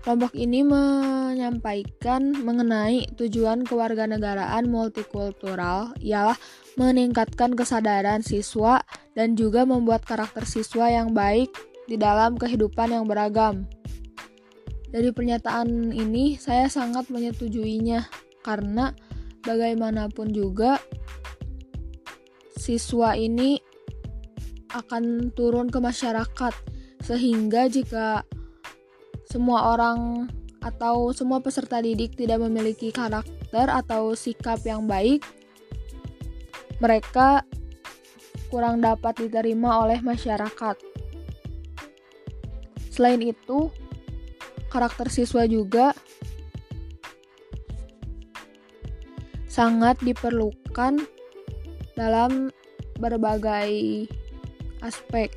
[0.03, 6.35] Kelompok ini menyampaikan mengenai tujuan kewarganegaraan multikultural ialah
[6.75, 8.83] meningkatkan kesadaran siswa
[9.15, 11.55] dan juga membuat karakter siswa yang baik
[11.87, 13.69] di dalam kehidupan yang beragam.
[14.93, 18.05] Dari pernyataan ini, saya sangat menyetujuinya
[18.45, 18.93] karena
[19.41, 20.77] bagaimanapun juga
[22.61, 23.57] siswa ini
[24.77, 26.53] akan turun ke masyarakat,
[27.01, 28.21] sehingga jika
[29.25, 30.29] semua orang
[30.61, 35.25] atau semua peserta didik tidak memiliki karakter atau sikap yang baik,
[36.85, 37.49] mereka
[38.53, 40.77] kurang dapat diterima oleh masyarakat.
[42.93, 43.73] Selain itu,
[44.73, 45.93] karakter siswa juga
[49.53, 51.05] sangat diperlukan
[51.93, 52.49] dalam
[52.97, 54.09] berbagai
[54.81, 55.29] aspek,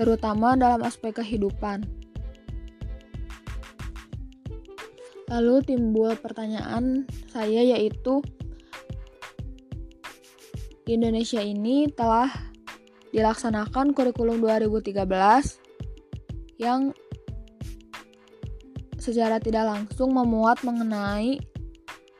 [0.00, 1.84] terutama dalam aspek kehidupan.
[5.28, 8.24] Lalu timbul pertanyaan saya yaitu
[10.88, 12.32] Indonesia ini telah
[13.14, 14.96] dilaksanakan kurikulum 2013
[16.58, 16.96] yang
[19.00, 21.40] secara tidak langsung memuat mengenai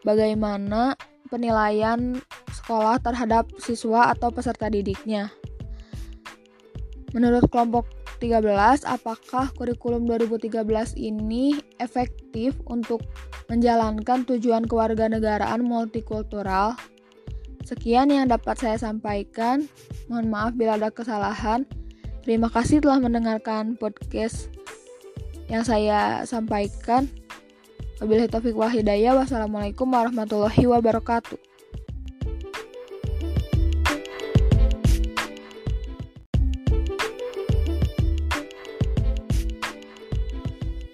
[0.03, 0.97] bagaimana
[1.29, 2.19] penilaian
[2.51, 5.31] sekolah terhadap siswa atau peserta didiknya.
[7.15, 7.87] Menurut kelompok
[8.23, 13.01] 13, apakah kurikulum 2013 ini efektif untuk
[13.49, 16.77] menjalankan tujuan kewarganegaraan multikultural?
[17.65, 19.67] Sekian yang dapat saya sampaikan.
[20.07, 21.65] Mohon maaf bila ada kesalahan.
[22.23, 24.53] Terima kasih telah mendengarkan podcast
[25.51, 27.11] yang saya sampaikan.
[27.99, 29.19] Wabillahi taufiq wal hidayah.
[29.19, 31.37] Wassalamualaikum warahmatullahi wabarakatuh.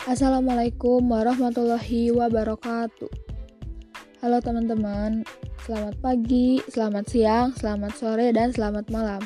[0.07, 3.13] Assalamualaikum warahmatullahi wabarakatuh.
[4.25, 5.29] Halo teman-teman,
[5.69, 9.21] selamat pagi, selamat siang, selamat sore, dan selamat malam.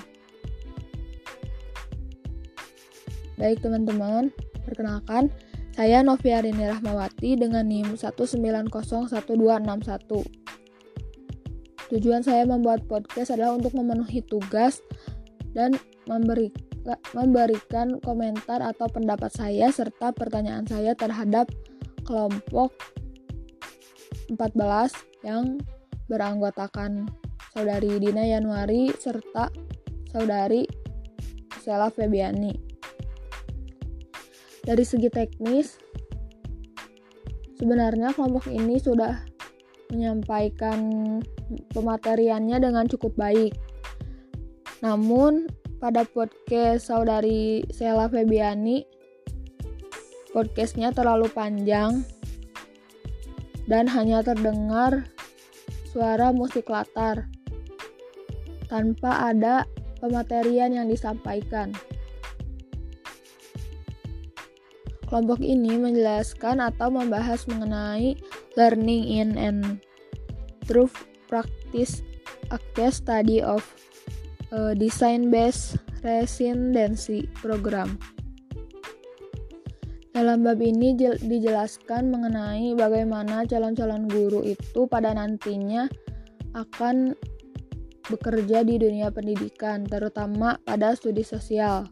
[3.39, 4.35] Baik teman-teman,
[4.71, 5.35] Perkenalkan,
[5.75, 9.11] saya Noviarini Rahmawati dengan NIM 1901261.
[11.91, 14.79] Tujuan saya membuat podcast adalah untuk memenuhi tugas
[15.59, 15.75] dan
[16.07, 16.55] memberi,
[17.11, 21.51] memberikan komentar atau pendapat saya serta pertanyaan saya terhadap
[22.07, 22.71] kelompok
[24.31, 24.95] 14
[25.27, 25.59] yang
[26.07, 27.11] beranggotakan
[27.51, 29.51] saudari Dina Januari serta
[30.15, 30.63] saudari
[31.59, 32.70] Sela Febiani.
[34.61, 35.81] Dari segi teknis,
[37.57, 39.25] sebenarnya kelompok ini sudah
[39.89, 40.79] menyampaikan
[41.73, 43.57] pemateriannya dengan cukup baik.
[44.85, 45.49] Namun,
[45.81, 48.85] pada podcast saudari Sela Febiani,
[50.37, 52.05] podcastnya terlalu panjang
[53.65, 55.09] dan hanya terdengar
[55.91, 57.27] suara musik latar
[58.71, 59.67] tanpa ada
[59.99, 61.75] pematerian yang disampaikan.
[65.11, 68.15] Kelompok ini menjelaskan atau membahas mengenai
[68.55, 69.83] learning in and
[70.71, 70.87] through
[71.27, 72.07] practice
[72.55, 73.67] a case study of
[74.55, 77.99] a design-based residency program.
[80.15, 85.91] Dalam bab ini dijelaskan mengenai bagaimana calon-calon guru itu pada nantinya
[86.55, 87.19] akan
[88.07, 91.87] bekerja di dunia pendidikan, terutama pada studi sosial.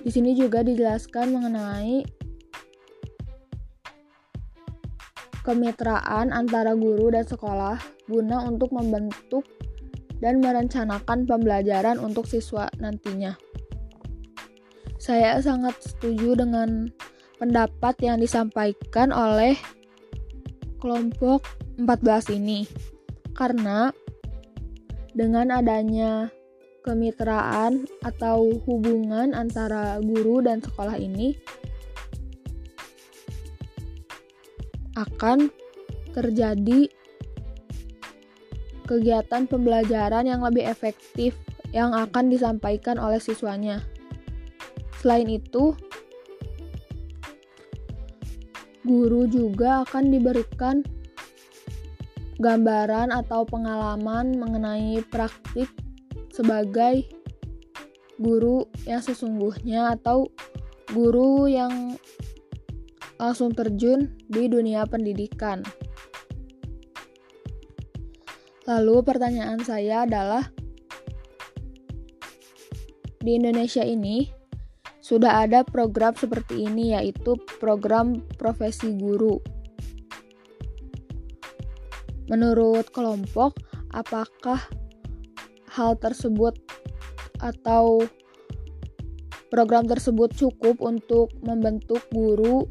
[0.00, 2.00] Di sini juga dijelaskan mengenai
[5.44, 7.76] kemitraan antara guru dan sekolah
[8.08, 9.44] guna untuk membentuk
[10.20, 13.36] dan merencanakan pembelajaran untuk siswa nantinya.
[15.00, 16.92] Saya sangat setuju dengan
[17.40, 19.56] pendapat yang disampaikan oleh
[20.76, 21.44] kelompok
[21.80, 22.68] 14 ini
[23.32, 23.88] karena
[25.16, 26.28] dengan adanya
[26.80, 31.36] kemitraan atau hubungan antara guru dan sekolah ini
[34.96, 35.48] akan
[36.12, 36.90] terjadi
[38.90, 41.38] kegiatan pembelajaran yang lebih efektif
[41.70, 43.86] yang akan disampaikan oleh siswanya.
[44.98, 45.72] Selain itu,
[48.82, 50.82] guru juga akan diberikan
[52.42, 55.70] gambaran atau pengalaman mengenai praktik
[56.30, 57.06] sebagai
[58.20, 60.30] guru yang sesungguhnya atau
[60.90, 61.94] guru yang
[63.20, 65.60] langsung terjun di dunia pendidikan.
[68.64, 70.48] Lalu pertanyaan saya adalah
[73.20, 74.30] di Indonesia ini
[75.04, 79.42] sudah ada program seperti ini yaitu program profesi guru.
[82.30, 83.58] Menurut kelompok,
[83.90, 84.62] apakah
[85.80, 86.60] hal tersebut
[87.40, 88.04] atau
[89.48, 92.68] program tersebut cukup untuk membentuk guru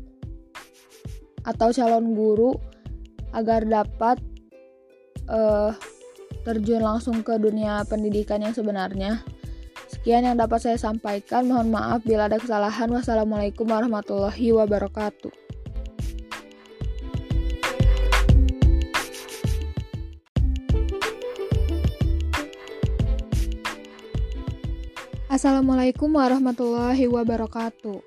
[1.42, 2.54] atau calon guru
[3.34, 4.22] agar dapat
[5.26, 5.74] uh,
[6.46, 9.26] terjun langsung ke dunia pendidikan yang sebenarnya.
[9.90, 11.50] Sekian yang dapat saya sampaikan.
[11.50, 12.94] Mohon maaf bila ada kesalahan.
[12.94, 15.49] Wassalamualaikum warahmatullahi wabarakatuh.
[25.40, 28.04] Assalamualaikum warahmatullahi wabarakatuh.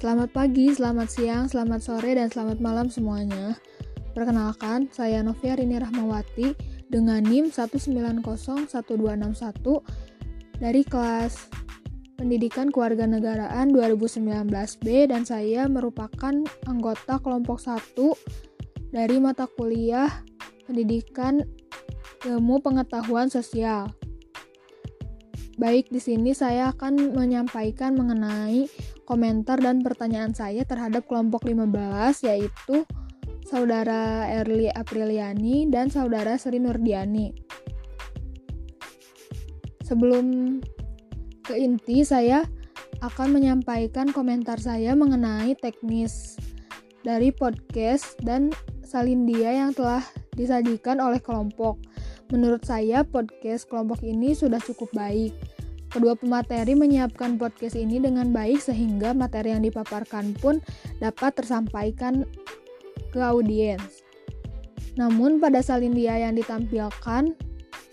[0.00, 3.60] Selamat pagi, selamat siang, selamat sore, dan selamat malam semuanya.
[4.16, 6.56] Perkenalkan, saya Novia Rini Rahmawati
[6.88, 8.64] dengan NIM 1901261
[10.56, 11.52] dari kelas
[12.16, 16.32] Pendidikan Kewarganegaraan 2019B dan saya merupakan
[16.64, 17.92] anggota kelompok 1
[18.88, 20.08] dari mata kuliah
[20.64, 21.44] Pendidikan
[22.24, 24.03] Ilmu Pengetahuan Sosial.
[25.54, 28.66] Baik, di sini saya akan menyampaikan mengenai
[29.06, 31.70] komentar dan pertanyaan saya terhadap kelompok 15
[32.26, 32.82] yaitu
[33.46, 37.30] Saudara Erli Apriliani dan Saudara Sri Nurdiani.
[39.86, 40.58] Sebelum
[41.46, 42.42] ke inti, saya
[42.98, 46.34] akan menyampaikan komentar saya mengenai teknis
[47.06, 48.50] dari podcast dan
[48.82, 50.02] salindia yang telah
[50.34, 51.78] disajikan oleh kelompok.
[52.34, 55.30] Menurut saya, podcast kelompok ini sudah cukup baik.
[55.86, 60.58] Kedua pemateri menyiapkan podcast ini dengan baik sehingga materi yang dipaparkan pun
[60.98, 62.26] dapat tersampaikan
[63.14, 64.02] ke audiens.
[64.98, 67.38] Namun pada salindia yang ditampilkan,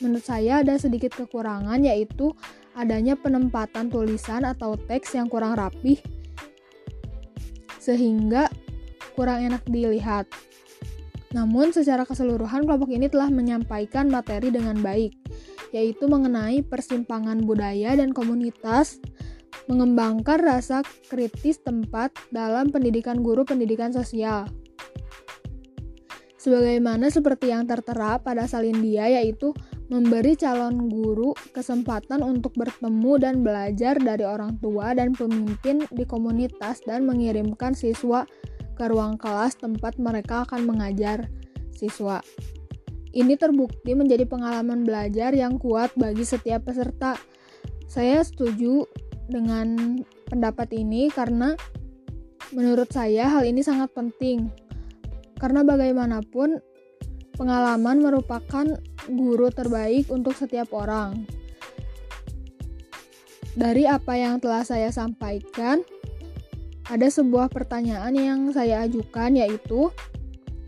[0.02, 2.34] menurut saya ada sedikit kekurangan yaitu
[2.74, 6.02] adanya penempatan tulisan atau teks yang kurang rapih
[7.78, 8.50] sehingga
[9.14, 10.26] kurang enak dilihat.
[11.32, 15.16] Namun, secara keseluruhan kelompok ini telah menyampaikan materi dengan baik,
[15.72, 19.00] yaitu mengenai persimpangan budaya dan komunitas,
[19.72, 24.48] mengembangkan rasa kritis tempat dalam pendidikan guru pendidikan sosial.
[26.42, 29.54] Sebagaimana seperti yang tertera pada salindia yaitu
[29.94, 36.82] memberi calon guru kesempatan untuk bertemu dan belajar dari orang tua dan pemimpin di komunitas
[36.88, 38.26] dan mengirimkan siswa
[38.82, 41.30] ke ruang kelas tempat mereka akan mengajar
[41.70, 42.18] siswa.
[43.14, 47.14] Ini terbukti menjadi pengalaman belajar yang kuat bagi setiap peserta.
[47.86, 48.90] Saya setuju
[49.30, 51.54] dengan pendapat ini karena
[52.50, 54.50] menurut saya hal ini sangat penting.
[55.38, 56.58] Karena bagaimanapun
[57.38, 58.66] pengalaman merupakan
[59.06, 61.30] guru terbaik untuk setiap orang.
[63.54, 65.84] Dari apa yang telah saya sampaikan,
[66.88, 69.92] ada sebuah pertanyaan yang saya ajukan yaitu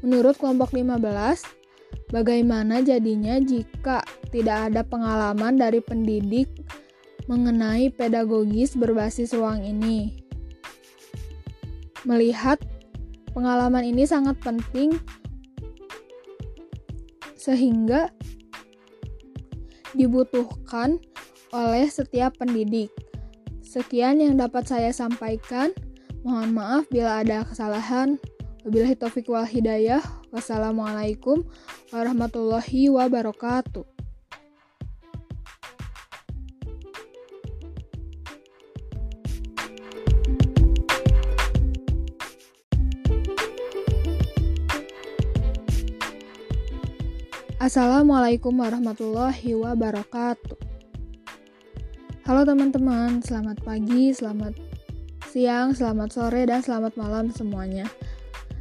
[0.04, 1.00] menurut kelompok 15
[2.14, 6.50] bagaimana jadinya jika tidak ada pengalaman dari pendidik
[7.26, 10.22] mengenai pedagogis berbasis ruang ini.
[12.04, 12.60] Melihat
[13.32, 14.92] pengalaman ini sangat penting
[17.40, 18.12] sehingga
[19.96, 21.00] dibutuhkan
[21.54, 22.90] oleh setiap pendidik.
[23.62, 25.72] Sekian yang dapat saya sampaikan.
[26.24, 28.16] Mohon maaf bila ada kesalahan.
[28.64, 30.00] Wabillahi taufiq wal hidayah.
[30.32, 31.44] Wassalamualaikum
[31.92, 33.84] warahmatullahi wabarakatuh.
[47.60, 50.56] Assalamualaikum warahmatullahi wabarakatuh.
[52.24, 54.73] Halo teman-teman, selamat pagi, selamat
[55.34, 57.90] siang, selamat sore, dan selamat malam semuanya.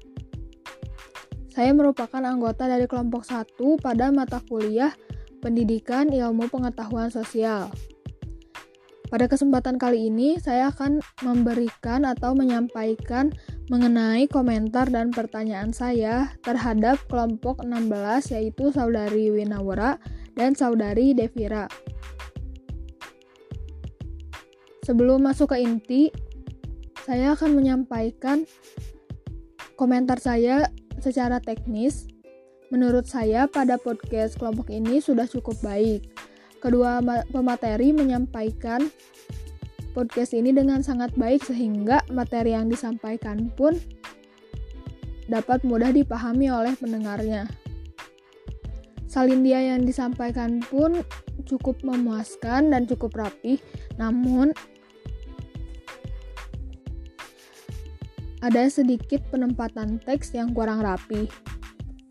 [1.56, 4.92] Saya merupakan anggota dari kelompok 1 pada mata kuliah
[5.40, 7.72] Pendidikan Ilmu Pengetahuan Sosial.
[9.06, 13.30] Pada kesempatan kali ini, saya akan memberikan atau menyampaikan
[13.70, 20.02] mengenai komentar dan pertanyaan saya terhadap kelompok 16 yaitu Saudari Winawara
[20.34, 21.70] dan Saudari Devira.
[24.82, 26.10] Sebelum masuk ke inti,
[27.06, 28.42] saya akan menyampaikan
[29.78, 30.66] komentar saya
[30.98, 32.10] secara teknis.
[32.74, 36.25] Menurut saya, pada podcast kelompok ini sudah cukup baik.
[36.66, 36.98] Kedua
[37.30, 38.90] pemateri menyampaikan
[39.94, 43.78] podcast ini dengan sangat baik, sehingga materi yang disampaikan pun
[45.30, 47.46] dapat mudah dipahami oleh pendengarnya.
[49.06, 51.06] Salindia yang disampaikan pun
[51.46, 53.62] cukup memuaskan dan cukup rapi,
[53.94, 54.50] namun
[58.42, 61.30] ada sedikit penempatan teks yang kurang rapi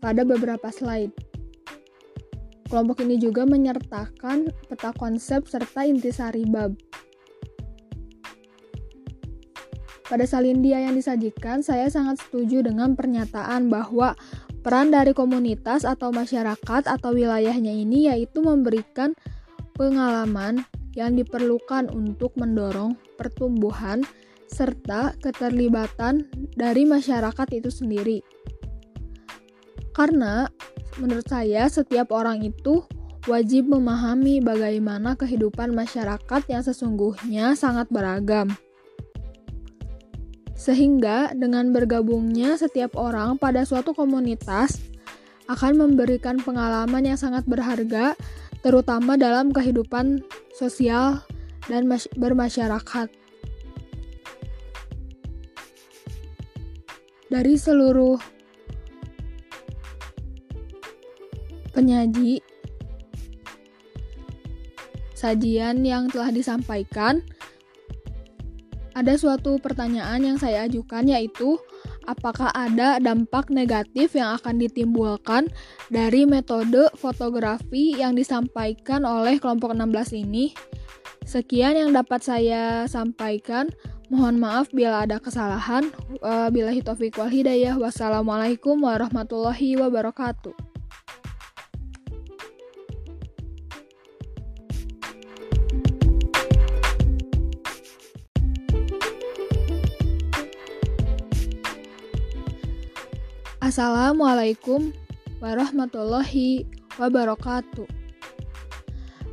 [0.00, 1.35] pada beberapa slide.
[2.66, 6.74] Kelompok ini juga menyertakan peta konsep serta intisari bab.
[10.06, 14.14] Pada salindia yang disajikan, saya sangat setuju dengan pernyataan bahwa
[14.66, 19.14] Peran dari komunitas atau masyarakat atau wilayahnya ini yaitu memberikan
[19.78, 20.66] pengalaman
[20.98, 24.02] yang diperlukan untuk mendorong pertumbuhan
[24.50, 26.26] serta keterlibatan
[26.58, 28.18] dari masyarakat itu sendiri.
[29.94, 30.50] Karena
[30.96, 32.84] menurut saya setiap orang itu
[33.26, 38.54] wajib memahami bagaimana kehidupan masyarakat yang sesungguhnya sangat beragam.
[40.56, 44.80] Sehingga dengan bergabungnya setiap orang pada suatu komunitas
[45.52, 48.16] akan memberikan pengalaman yang sangat berharga
[48.64, 50.24] terutama dalam kehidupan
[50.56, 51.22] sosial
[51.68, 51.86] dan
[52.16, 53.08] bermasyarakat.
[57.26, 58.35] Dari seluruh
[61.76, 62.40] penyaji
[65.12, 67.20] sajian yang telah disampaikan,
[68.96, 71.60] ada suatu pertanyaan yang saya ajukan yaitu
[72.08, 75.52] apakah ada dampak negatif yang akan ditimbulkan
[75.92, 80.56] dari metode fotografi yang disampaikan oleh kelompok 16 ini?
[81.28, 83.68] Sekian yang dapat saya sampaikan.
[84.06, 85.90] Mohon maaf bila ada kesalahan.
[86.54, 87.74] Bila hitofik wal hidayah.
[87.74, 90.75] Wassalamualaikum warahmatullahi wabarakatuh.
[103.66, 104.94] Assalamualaikum
[105.42, 106.70] warahmatullahi
[107.02, 107.90] wabarakatuh.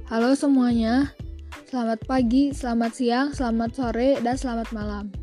[0.09, 1.13] Halo semuanya,
[1.69, 5.13] selamat pagi, selamat siang, selamat sore, dan selamat malam.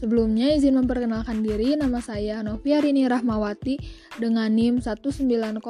[0.00, 3.76] Sebelumnya izin memperkenalkan diri, nama saya Novia Rini Rahmawati
[4.16, 5.60] dengan NIM 1901261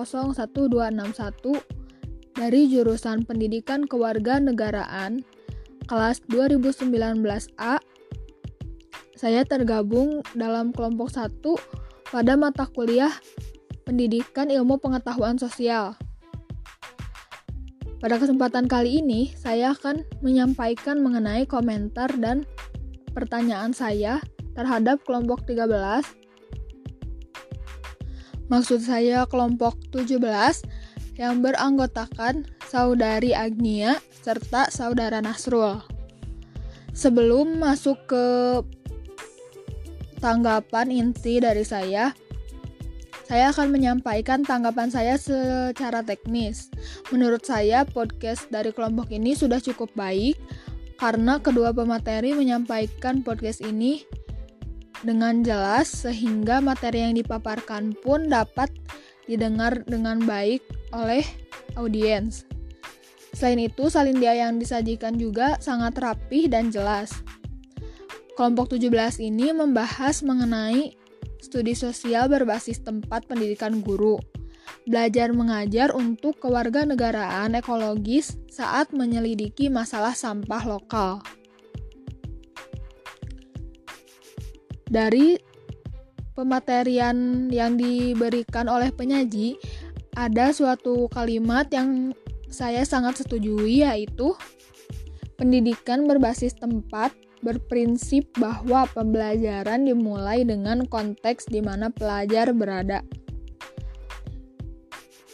[2.39, 5.27] dari jurusan Pendidikan Kewarganegaraan
[5.91, 7.90] kelas 2019A
[9.21, 11.61] saya tergabung dalam kelompok satu
[12.09, 13.13] pada mata kuliah
[13.85, 15.93] Pendidikan Ilmu Pengetahuan Sosial.
[18.01, 22.49] Pada kesempatan kali ini, saya akan menyampaikan mengenai komentar dan
[23.13, 24.25] pertanyaan saya
[24.57, 25.69] terhadap kelompok 13.
[28.49, 30.17] Maksud saya kelompok 17
[31.21, 35.85] yang beranggotakan saudari Agnia serta saudara Nasrul.
[36.97, 38.25] Sebelum masuk ke
[40.21, 42.13] tanggapan inti dari saya,
[43.31, 46.69] saya akan menyampaikan tanggapan saya secara teknis.
[47.15, 50.37] Menurut saya, podcast dari kelompok ini sudah cukup baik
[51.01, 54.05] karena kedua pemateri menyampaikan podcast ini
[55.01, 58.69] dengan jelas sehingga materi yang dipaparkan pun dapat
[59.25, 60.61] didengar dengan baik
[60.93, 61.25] oleh
[61.79, 62.45] audiens.
[63.31, 67.15] Selain itu, salindia yang disajikan juga sangat rapih dan jelas.
[68.41, 70.97] Kelompok 17 ini membahas mengenai
[71.45, 74.17] studi sosial berbasis tempat pendidikan guru,
[74.89, 81.21] belajar mengajar untuk kewarganegaraan ekologis saat menyelidiki masalah sampah lokal.
[84.89, 85.37] Dari
[86.33, 89.61] pematerian yang diberikan oleh penyaji,
[90.17, 92.17] ada suatu kalimat yang
[92.49, 94.33] saya sangat setujui yaitu
[95.37, 103.01] pendidikan berbasis tempat berprinsip bahwa pembelajaran dimulai dengan konteks di mana pelajar berada.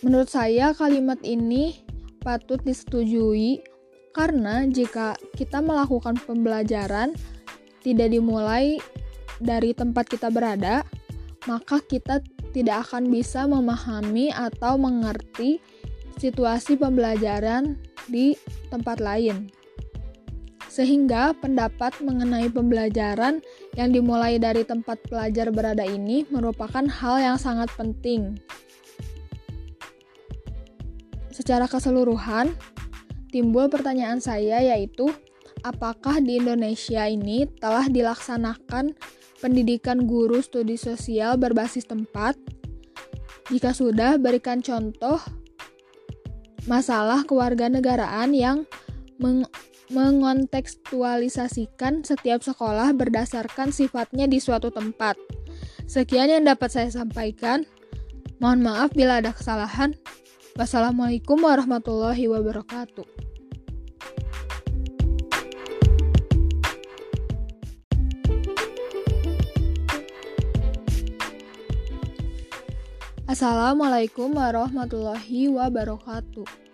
[0.06, 1.82] Menurut saya, kalimat ini
[2.22, 3.62] patut disetujui
[4.14, 7.12] karena jika kita melakukan pembelajaran
[7.82, 8.78] tidak dimulai
[9.42, 10.86] dari tempat kita berada,
[11.50, 12.22] maka kita
[12.54, 15.60] tidak akan bisa memahami atau mengerti
[16.16, 17.76] situasi pembelajaran
[18.08, 18.32] di
[18.72, 19.52] tempat lain
[20.76, 23.40] sehingga pendapat mengenai pembelajaran
[23.80, 28.36] yang dimulai dari tempat pelajar berada ini merupakan hal yang sangat penting.
[31.32, 32.52] Secara keseluruhan,
[33.32, 35.08] timbul pertanyaan saya yaitu
[35.64, 38.92] apakah di Indonesia ini telah dilaksanakan
[39.40, 42.36] pendidikan guru studi sosial berbasis tempat?
[43.48, 45.24] Jika sudah, berikan contoh
[46.68, 48.68] masalah kewarganegaraan yang
[49.90, 55.14] mengontekstualisasikan setiap sekolah berdasarkan sifatnya di suatu tempat.
[55.86, 57.62] Sekian yang dapat saya sampaikan.
[58.42, 59.94] Mohon maaf bila ada kesalahan.
[60.58, 63.06] Wassalamualaikum warahmatullahi wabarakatuh.
[73.26, 76.65] Assalamualaikum warahmatullahi wabarakatuh.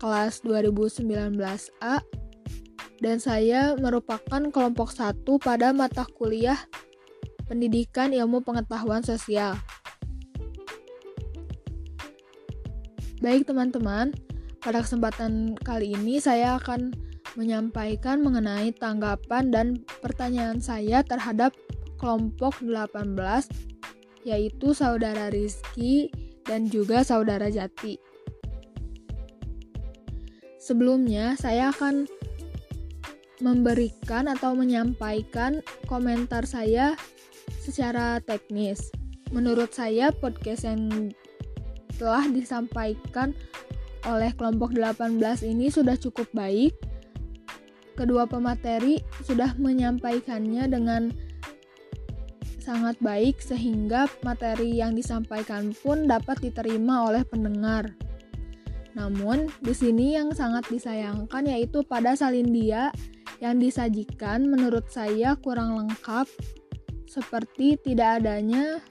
[0.00, 2.00] kelas 2019A
[3.04, 6.56] dan saya merupakan kelompok satu pada mata kuliah
[7.48, 9.56] Pendidikan Ilmu Pengetahuan Sosial.
[13.24, 14.12] Baik teman-teman,
[14.60, 16.92] pada kesempatan kali ini saya akan
[17.40, 19.66] menyampaikan mengenai tanggapan dan
[20.04, 21.56] pertanyaan saya terhadap
[21.96, 23.16] kelompok 18
[24.28, 26.12] yaitu saudara Rizky
[26.44, 27.96] dan juga saudara Jati.
[30.60, 32.04] Sebelumnya, saya akan
[33.40, 36.98] memberikan atau menyampaikan komentar saya
[37.56, 38.92] secara teknis.
[39.32, 41.12] Menurut saya podcast yang
[41.98, 43.34] telah disampaikan
[44.06, 46.72] oleh kelompok 18 ini sudah cukup baik.
[47.98, 51.10] Kedua pemateri sudah menyampaikannya dengan
[52.62, 57.90] sangat baik sehingga materi yang disampaikan pun dapat diterima oleh pendengar.
[58.92, 62.92] Namun, di sini yang sangat disayangkan yaitu pada salindia
[63.38, 66.26] yang disajikan menurut saya kurang lengkap
[67.08, 68.84] seperti tidak adanya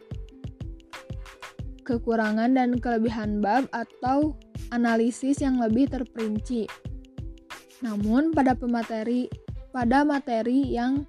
[1.86, 4.36] kekurangan dan kelebihan bab atau
[4.76, 6.68] analisis yang lebih terperinci.
[7.86, 9.32] Namun pada pemateri
[9.72, 11.06] pada materi yang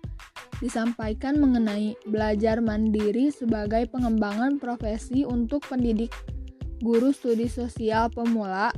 [0.61, 6.13] disampaikan mengenai belajar mandiri sebagai pengembangan profesi untuk pendidik
[6.83, 8.71] guru studi sosial pemula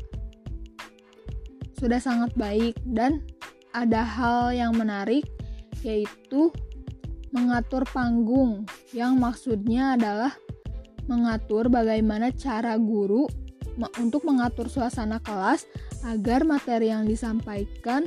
[1.81, 3.24] sudah sangat baik dan
[3.72, 5.24] ada hal yang menarik
[5.81, 6.53] yaitu
[7.31, 10.35] mengatur panggung, yang maksudnya adalah
[11.07, 13.26] mengatur bagaimana cara guru
[13.99, 15.66] untuk mengatur suasana kelas
[16.07, 18.07] agar materi yang disampaikan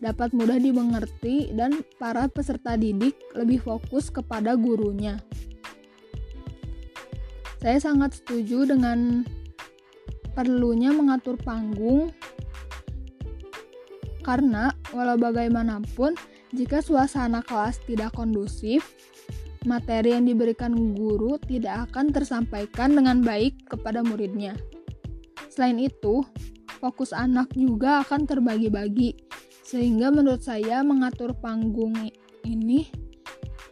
[0.00, 5.20] dapat mudah dimengerti dan para peserta didik lebih fokus kepada gurunya.
[7.60, 9.28] Saya sangat setuju dengan
[10.32, 12.08] perlunya mengatur panggung
[14.24, 16.16] karena walau bagaimanapun
[16.50, 18.82] jika suasana kelas tidak kondusif,
[19.62, 24.58] materi yang diberikan guru tidak akan tersampaikan dengan baik kepada muridnya.
[25.46, 26.26] Selain itu,
[26.82, 29.14] fokus anak juga akan terbagi-bagi,
[29.62, 31.94] sehingga menurut saya mengatur panggung
[32.42, 32.90] ini,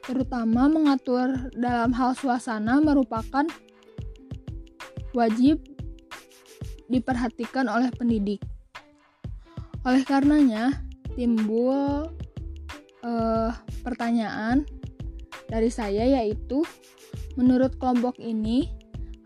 [0.07, 3.49] terutama mengatur dalam hal suasana, merupakan
[5.16, 5.59] wajib
[6.87, 8.39] diperhatikan oleh pendidik.
[9.83, 10.85] Oleh karenanya,
[11.18, 12.07] timbul
[13.09, 13.51] uh,
[13.81, 14.69] pertanyaan
[15.49, 16.61] dari saya yaitu
[17.41, 18.69] menurut kelompok ini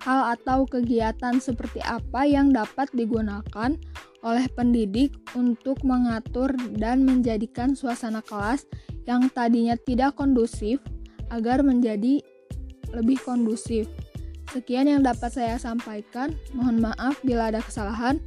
[0.06, 3.74] hal atau kegiatan seperti apa yang dapat digunakan
[4.22, 8.66] oleh pendidik untuk mengatur dan menjadikan suasana kelas
[9.02, 10.78] yang tadinya tidak kondusif
[11.34, 12.22] agar menjadi
[12.94, 13.90] lebih kondusif.
[14.52, 16.36] Sekian yang dapat saya sampaikan.
[16.52, 18.20] Mohon maaf bila ada kesalahan.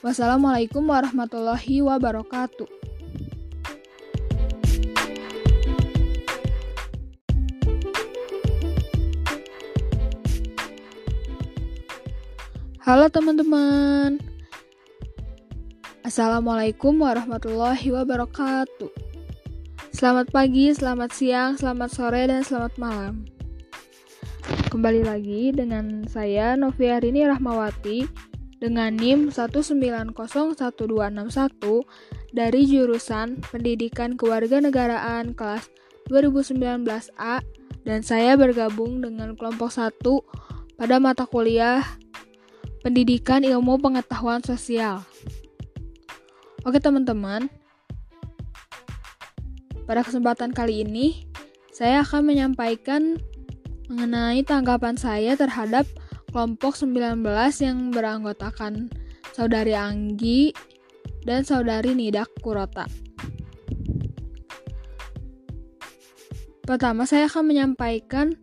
[0.00, 2.70] Wassalamualaikum warahmatullahi wabarakatuh.
[12.82, 14.18] Halo teman-teman.
[16.02, 18.90] Assalamualaikum warahmatullahi wabarakatuh.
[19.94, 23.22] Selamat pagi, selamat siang, selamat sore, dan selamat malam.
[24.66, 28.02] Kembali lagi dengan saya Novia Rini Rahmawati
[28.58, 30.10] Dengan NIM 1901261
[32.34, 35.70] Dari jurusan Pendidikan Kewarganegaraan kelas
[36.10, 37.46] 2019A
[37.86, 40.02] Dan saya bergabung dengan kelompok 1
[40.74, 41.86] pada mata kuliah
[42.82, 45.06] Pendidikan Ilmu Pengetahuan Sosial.
[46.66, 47.46] Oke, teman-teman.
[49.86, 51.30] Pada kesempatan kali ini,
[51.70, 53.22] saya akan menyampaikan
[53.86, 55.86] mengenai tanggapan saya terhadap
[56.34, 57.22] kelompok 19
[57.62, 58.90] yang beranggotakan
[59.30, 60.50] Saudari Anggi
[61.22, 62.90] dan Saudari Nidak Kurota.
[66.66, 68.34] Pertama, saya akan menyampaikan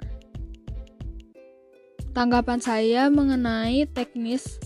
[2.14, 4.58] tanggapan saya mengenai teknis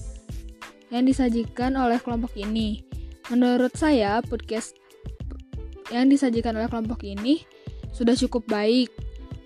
[0.94, 2.86] yang disajikan oleh kelompok ini.
[3.32, 4.78] Menurut saya, podcast
[5.92, 7.44] yang disajikan oleh kelompok ini
[7.92, 8.90] sudah cukup baik.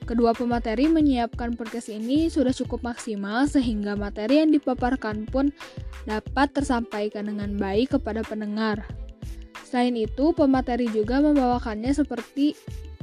[0.07, 5.51] Kedua pemateri menyiapkan podcast ini sudah cukup maksimal sehingga materi yang dipaparkan pun
[6.07, 8.87] dapat tersampaikan dengan baik kepada pendengar.
[9.67, 12.55] Selain itu, pemateri juga membawakannya seperti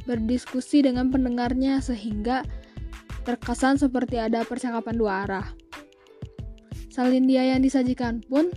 [0.09, 2.41] berdiskusi dengan pendengarnya sehingga
[3.25, 5.47] terkesan seperti ada percakapan dua arah.
[6.93, 8.53] Salin dia yang disajikan pun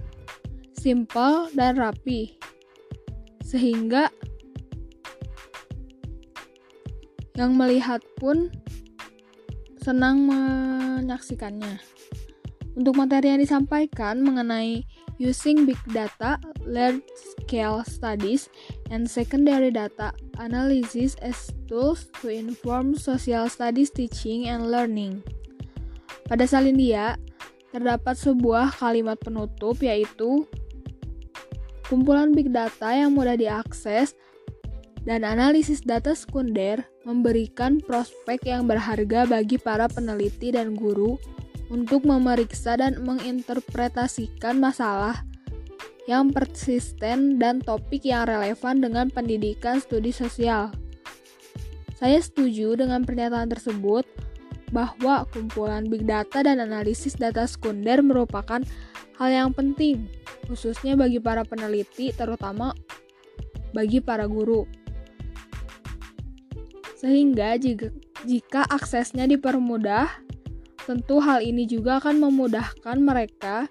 [0.77, 2.37] simpel dan rapi,
[3.41, 4.13] sehingga
[7.33, 8.53] yang melihat pun
[9.81, 11.81] senang menyaksikannya.
[12.77, 14.85] Untuk materi yang disampaikan mengenai
[15.17, 18.53] using big data, large scale studies,
[18.89, 25.23] and secondary data analysis as tools to inform social studies teaching and learning.
[26.27, 27.15] Pada Salindia,
[27.71, 30.47] terdapat sebuah kalimat penutup yaitu
[31.87, 34.15] kumpulan big data yang mudah diakses
[35.07, 41.15] dan analisis data sekunder memberikan prospek yang berharga bagi para peneliti dan guru
[41.71, 45.23] untuk memeriksa dan menginterpretasikan masalah
[46.07, 50.71] yang persisten dan topik yang relevan dengan pendidikan studi sosial.
[51.99, 54.07] Saya setuju dengan pernyataan tersebut
[54.71, 58.63] bahwa kumpulan big data dan analisis data sekunder merupakan
[59.19, 60.07] hal yang penting,
[60.47, 62.71] khususnya bagi para peneliti, terutama
[63.75, 64.63] bagi para guru.
[66.97, 67.93] Sehingga jika,
[68.25, 70.27] jika aksesnya dipermudah,
[70.87, 73.67] Tentu hal ini juga akan memudahkan mereka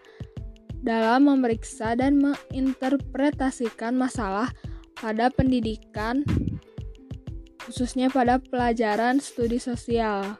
[0.86, 4.54] dalam memeriksa dan menginterpretasikan masalah
[4.94, 6.22] pada pendidikan,
[7.66, 10.38] khususnya pada pelajaran studi sosial.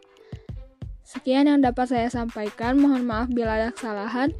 [1.02, 2.78] Sekian yang dapat saya sampaikan.
[2.78, 4.30] Mohon maaf bila ada kesalahan.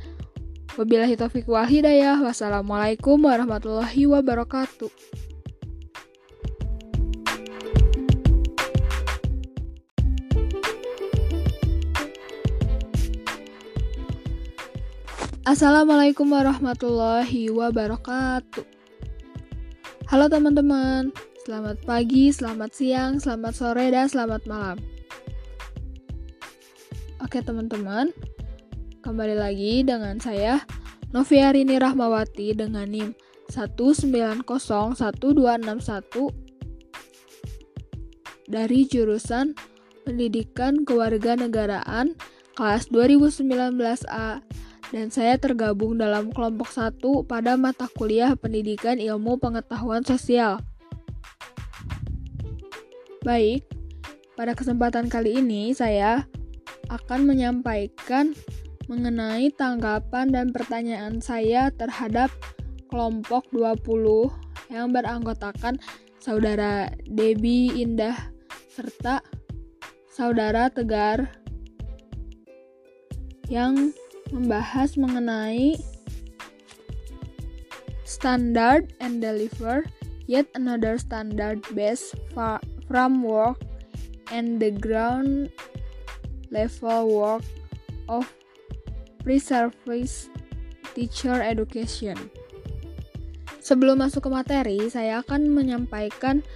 [0.79, 2.19] Wabillahi taufiq wal hidayah.
[2.23, 4.91] Wassalamualaikum warahmatullahi wabarakatuh.
[15.47, 18.67] Assalamualaikum warahmatullahi wabarakatuh.
[20.11, 21.15] Halo teman-teman,
[21.47, 24.75] selamat pagi, selamat siang, selamat sore, dan selamat malam.
[27.23, 28.11] Oke teman-teman,
[29.07, 30.67] kembali lagi dengan saya
[31.15, 33.15] Noviarini Rahmawati dengan NIM
[33.47, 34.51] 1901261
[38.51, 39.55] dari jurusan
[40.03, 42.19] Pendidikan Kewarganegaraan
[42.59, 44.43] kelas 2019A
[44.95, 50.63] dan saya tergabung dalam kelompok satu pada mata kuliah Pendidikan Ilmu Pengetahuan Sosial.
[53.27, 53.67] Baik,
[54.39, 56.31] pada kesempatan kali ini saya
[56.87, 58.31] akan menyampaikan
[58.87, 62.31] mengenai tanggapan dan pertanyaan saya terhadap
[62.87, 64.31] kelompok 20
[64.71, 65.83] yang beranggotakan
[66.23, 68.15] Saudara Debi Indah
[68.71, 69.23] serta
[70.07, 71.27] Saudara Tegar
[73.51, 73.91] yang
[74.31, 75.79] membahas mengenai
[78.07, 79.87] standard and deliver
[80.27, 82.15] yet another standard based
[82.87, 83.59] framework
[84.31, 85.51] and the ground
[86.51, 87.45] level work
[88.09, 88.27] of
[89.23, 90.31] pre-service
[90.95, 92.17] teacher education.
[93.59, 96.47] Sebelum masuk ke materi, saya akan menyampaikan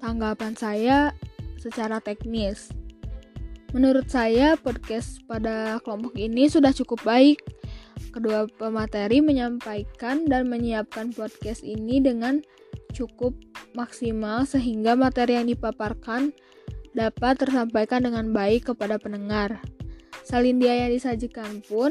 [0.00, 1.12] tanggapan saya
[1.60, 2.72] secara teknis.
[3.74, 7.42] Menurut saya, podcast pada kelompok ini sudah cukup baik.
[8.14, 12.38] Kedua pemateri menyampaikan dan menyiapkan podcast ini dengan
[12.94, 13.34] cukup
[13.74, 16.30] maksimal sehingga materi yang dipaparkan
[16.94, 19.58] dapat tersampaikan dengan baik kepada pendengar.
[20.22, 21.90] Salindia yang disajikan pun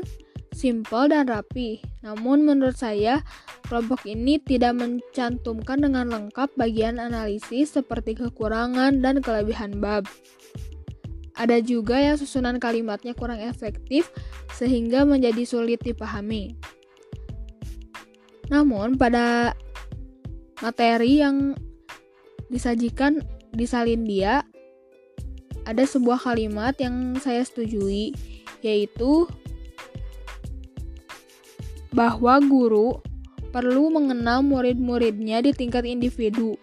[0.55, 1.83] simpel dan rapi.
[1.99, 3.27] Namun menurut saya,
[3.67, 10.07] kelompok ini tidak mencantumkan dengan lengkap bagian analisis seperti kekurangan dan kelebihan bab.
[11.33, 14.13] Ada juga yang susunan kalimatnya kurang efektif
[14.53, 16.53] sehingga menjadi sulit dipahami.
[18.53, 19.57] Namun pada
[20.61, 21.57] materi yang
[22.53, 23.17] disajikan
[23.49, 24.45] di Salindia
[25.65, 28.13] ada sebuah kalimat yang saya setujui
[28.61, 29.25] yaitu
[31.93, 32.99] bahwa guru
[33.53, 36.57] perlu mengenal murid-muridnya di tingkat individu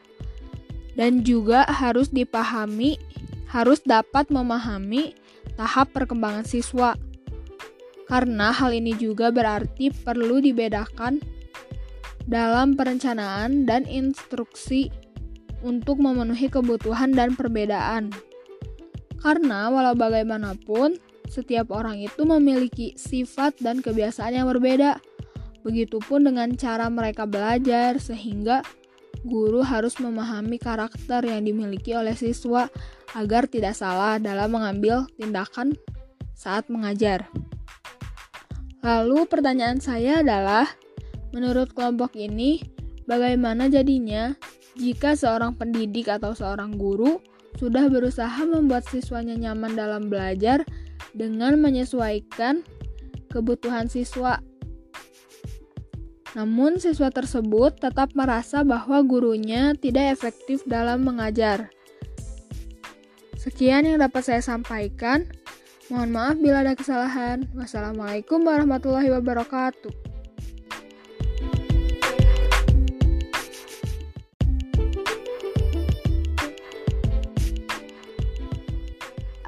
[0.98, 2.98] dan juga harus dipahami
[3.51, 5.18] harus dapat memahami
[5.59, 6.94] tahap perkembangan siswa.
[8.07, 11.22] Karena hal ini juga berarti perlu dibedakan
[12.26, 14.90] dalam perencanaan dan instruksi
[15.66, 18.11] untuk memenuhi kebutuhan dan perbedaan.
[19.20, 20.96] Karena walau bagaimanapun,
[21.30, 24.98] setiap orang itu memiliki sifat dan kebiasaan yang berbeda.
[25.61, 28.64] Begitupun dengan cara mereka belajar, sehingga
[29.28, 32.72] guru harus memahami karakter yang dimiliki oleh siswa
[33.14, 35.74] agar tidak salah dalam mengambil tindakan
[36.34, 37.26] saat mengajar.
[38.80, 40.64] Lalu, pertanyaan saya adalah:
[41.36, 42.64] menurut kelompok ini,
[43.04, 44.32] bagaimana jadinya
[44.78, 47.20] jika seorang pendidik atau seorang guru
[47.61, 50.64] sudah berusaha membuat siswanya nyaman dalam belajar
[51.12, 52.64] dengan menyesuaikan
[53.28, 54.40] kebutuhan siswa.
[56.38, 61.74] Namun, siswa tersebut tetap merasa bahwa gurunya tidak efektif dalam mengajar.
[63.41, 65.24] Sekian yang dapat saya sampaikan.
[65.88, 67.49] Mohon maaf bila ada kesalahan.
[67.57, 69.88] Wassalamualaikum warahmatullahi wabarakatuh.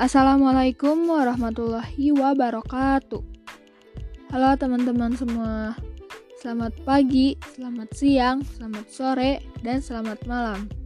[0.01, 3.20] Assalamualaikum warahmatullahi wabarakatuh.
[4.32, 5.76] Halo teman-teman semua.
[6.40, 10.82] Selamat pagi, selamat siang, selamat sore, dan selamat malam.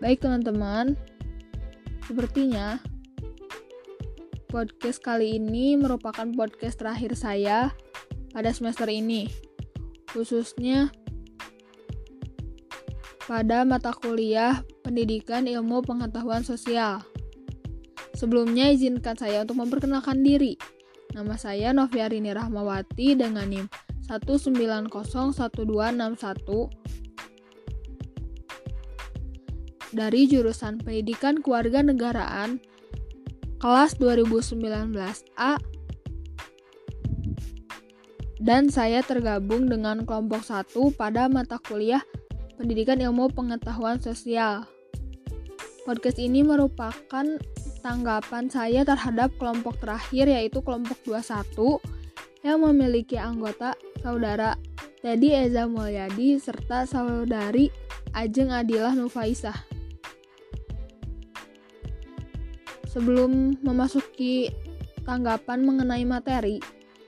[0.00, 0.96] Baik teman-teman,
[2.08, 2.80] sepertinya
[4.48, 7.68] podcast kali ini merupakan podcast terakhir saya
[8.32, 9.28] pada semester ini,
[10.08, 10.88] khususnya
[13.28, 17.04] pada mata kuliah Pendidikan Ilmu Pengetahuan Sosial.
[18.16, 20.56] Sebelumnya izinkan saya untuk memperkenalkan diri.
[21.12, 23.68] Nama saya Noviarini Rahmawati dengan NIM
[24.08, 26.80] 1901261
[29.90, 32.62] dari jurusan Pendidikan Kewarganegaraan
[33.60, 35.52] kelas 2019A
[38.40, 42.00] dan saya tergabung dengan kelompok 1 pada mata kuliah
[42.56, 44.64] Pendidikan Ilmu Pengetahuan Sosial.
[45.84, 47.24] Podcast ini merupakan
[47.80, 51.80] tanggapan saya terhadap kelompok terakhir yaitu kelompok 21
[52.44, 54.56] yang memiliki anggota saudara
[55.00, 57.72] Teddy Eza Mulyadi serta saudari
[58.12, 59.69] Ajeng Adilah Nufaisah.
[62.90, 64.50] Sebelum memasuki
[65.06, 66.58] tanggapan mengenai materi,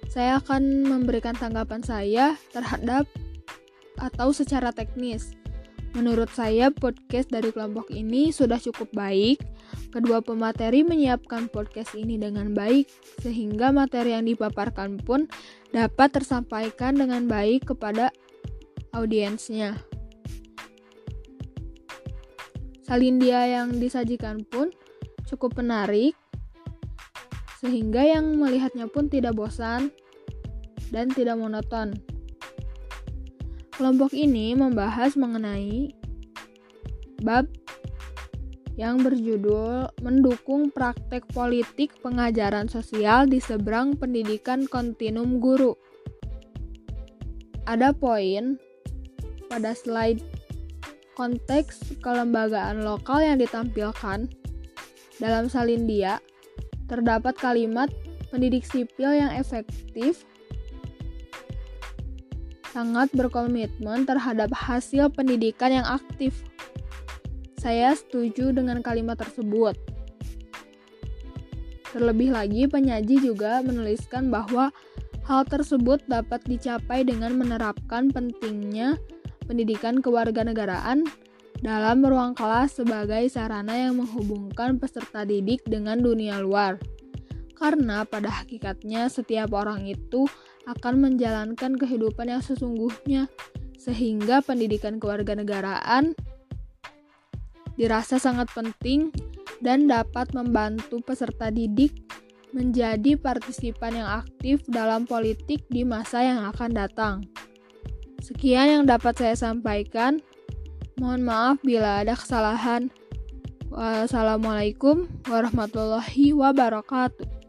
[0.06, 3.10] saya akan memberikan tanggapan saya terhadap
[3.98, 5.34] atau secara teknis.
[5.92, 9.42] Menurut saya, podcast dari kelompok ini sudah cukup baik.
[9.92, 12.88] Kedua pemateri menyiapkan podcast ini dengan baik,
[13.20, 15.28] sehingga materi yang dipaparkan pun
[15.74, 18.08] dapat tersampaikan dengan baik kepada
[18.96, 19.76] audiensnya.
[22.88, 24.72] Salindia yang disajikan pun
[25.32, 26.12] cukup menarik,
[27.64, 29.88] sehingga yang melihatnya pun tidak bosan
[30.92, 31.96] dan tidak monoton.
[33.72, 35.96] Kelompok ini membahas mengenai
[37.24, 37.48] bab
[38.76, 45.72] yang berjudul Mendukung Praktek Politik Pengajaran Sosial di Seberang Pendidikan Kontinum Guru.
[47.64, 48.60] Ada poin
[49.48, 50.20] pada slide
[51.14, 54.26] konteks kelembagaan lokal yang ditampilkan
[55.22, 56.18] dalam salindia
[56.90, 57.86] terdapat kalimat
[58.34, 60.26] pendidik sipil yang efektif
[62.74, 66.42] sangat berkomitmen terhadap hasil pendidikan yang aktif.
[67.60, 69.78] Saya setuju dengan kalimat tersebut.
[71.92, 74.72] Terlebih lagi, penyaji juga menuliskan bahwa
[75.28, 78.96] hal tersebut dapat dicapai dengan menerapkan pentingnya
[79.44, 81.04] pendidikan kewarganegaraan
[81.60, 86.80] dalam ruang kelas sebagai sarana yang menghubungkan peserta didik dengan dunia luar.
[87.58, 90.26] Karena pada hakikatnya setiap orang itu
[90.66, 93.28] akan menjalankan kehidupan yang sesungguhnya,
[93.78, 96.14] sehingga pendidikan kewarganegaraan
[97.74, 99.10] dirasa sangat penting
[99.62, 101.94] dan dapat membantu peserta didik
[102.52, 107.16] menjadi partisipan yang aktif dalam politik di masa yang akan datang.
[108.22, 110.22] Sekian yang dapat saya sampaikan.
[111.02, 112.86] Mohon maaf bila ada kesalahan.
[113.74, 117.41] Wassalamualaikum warahmatullahi wabarakatuh.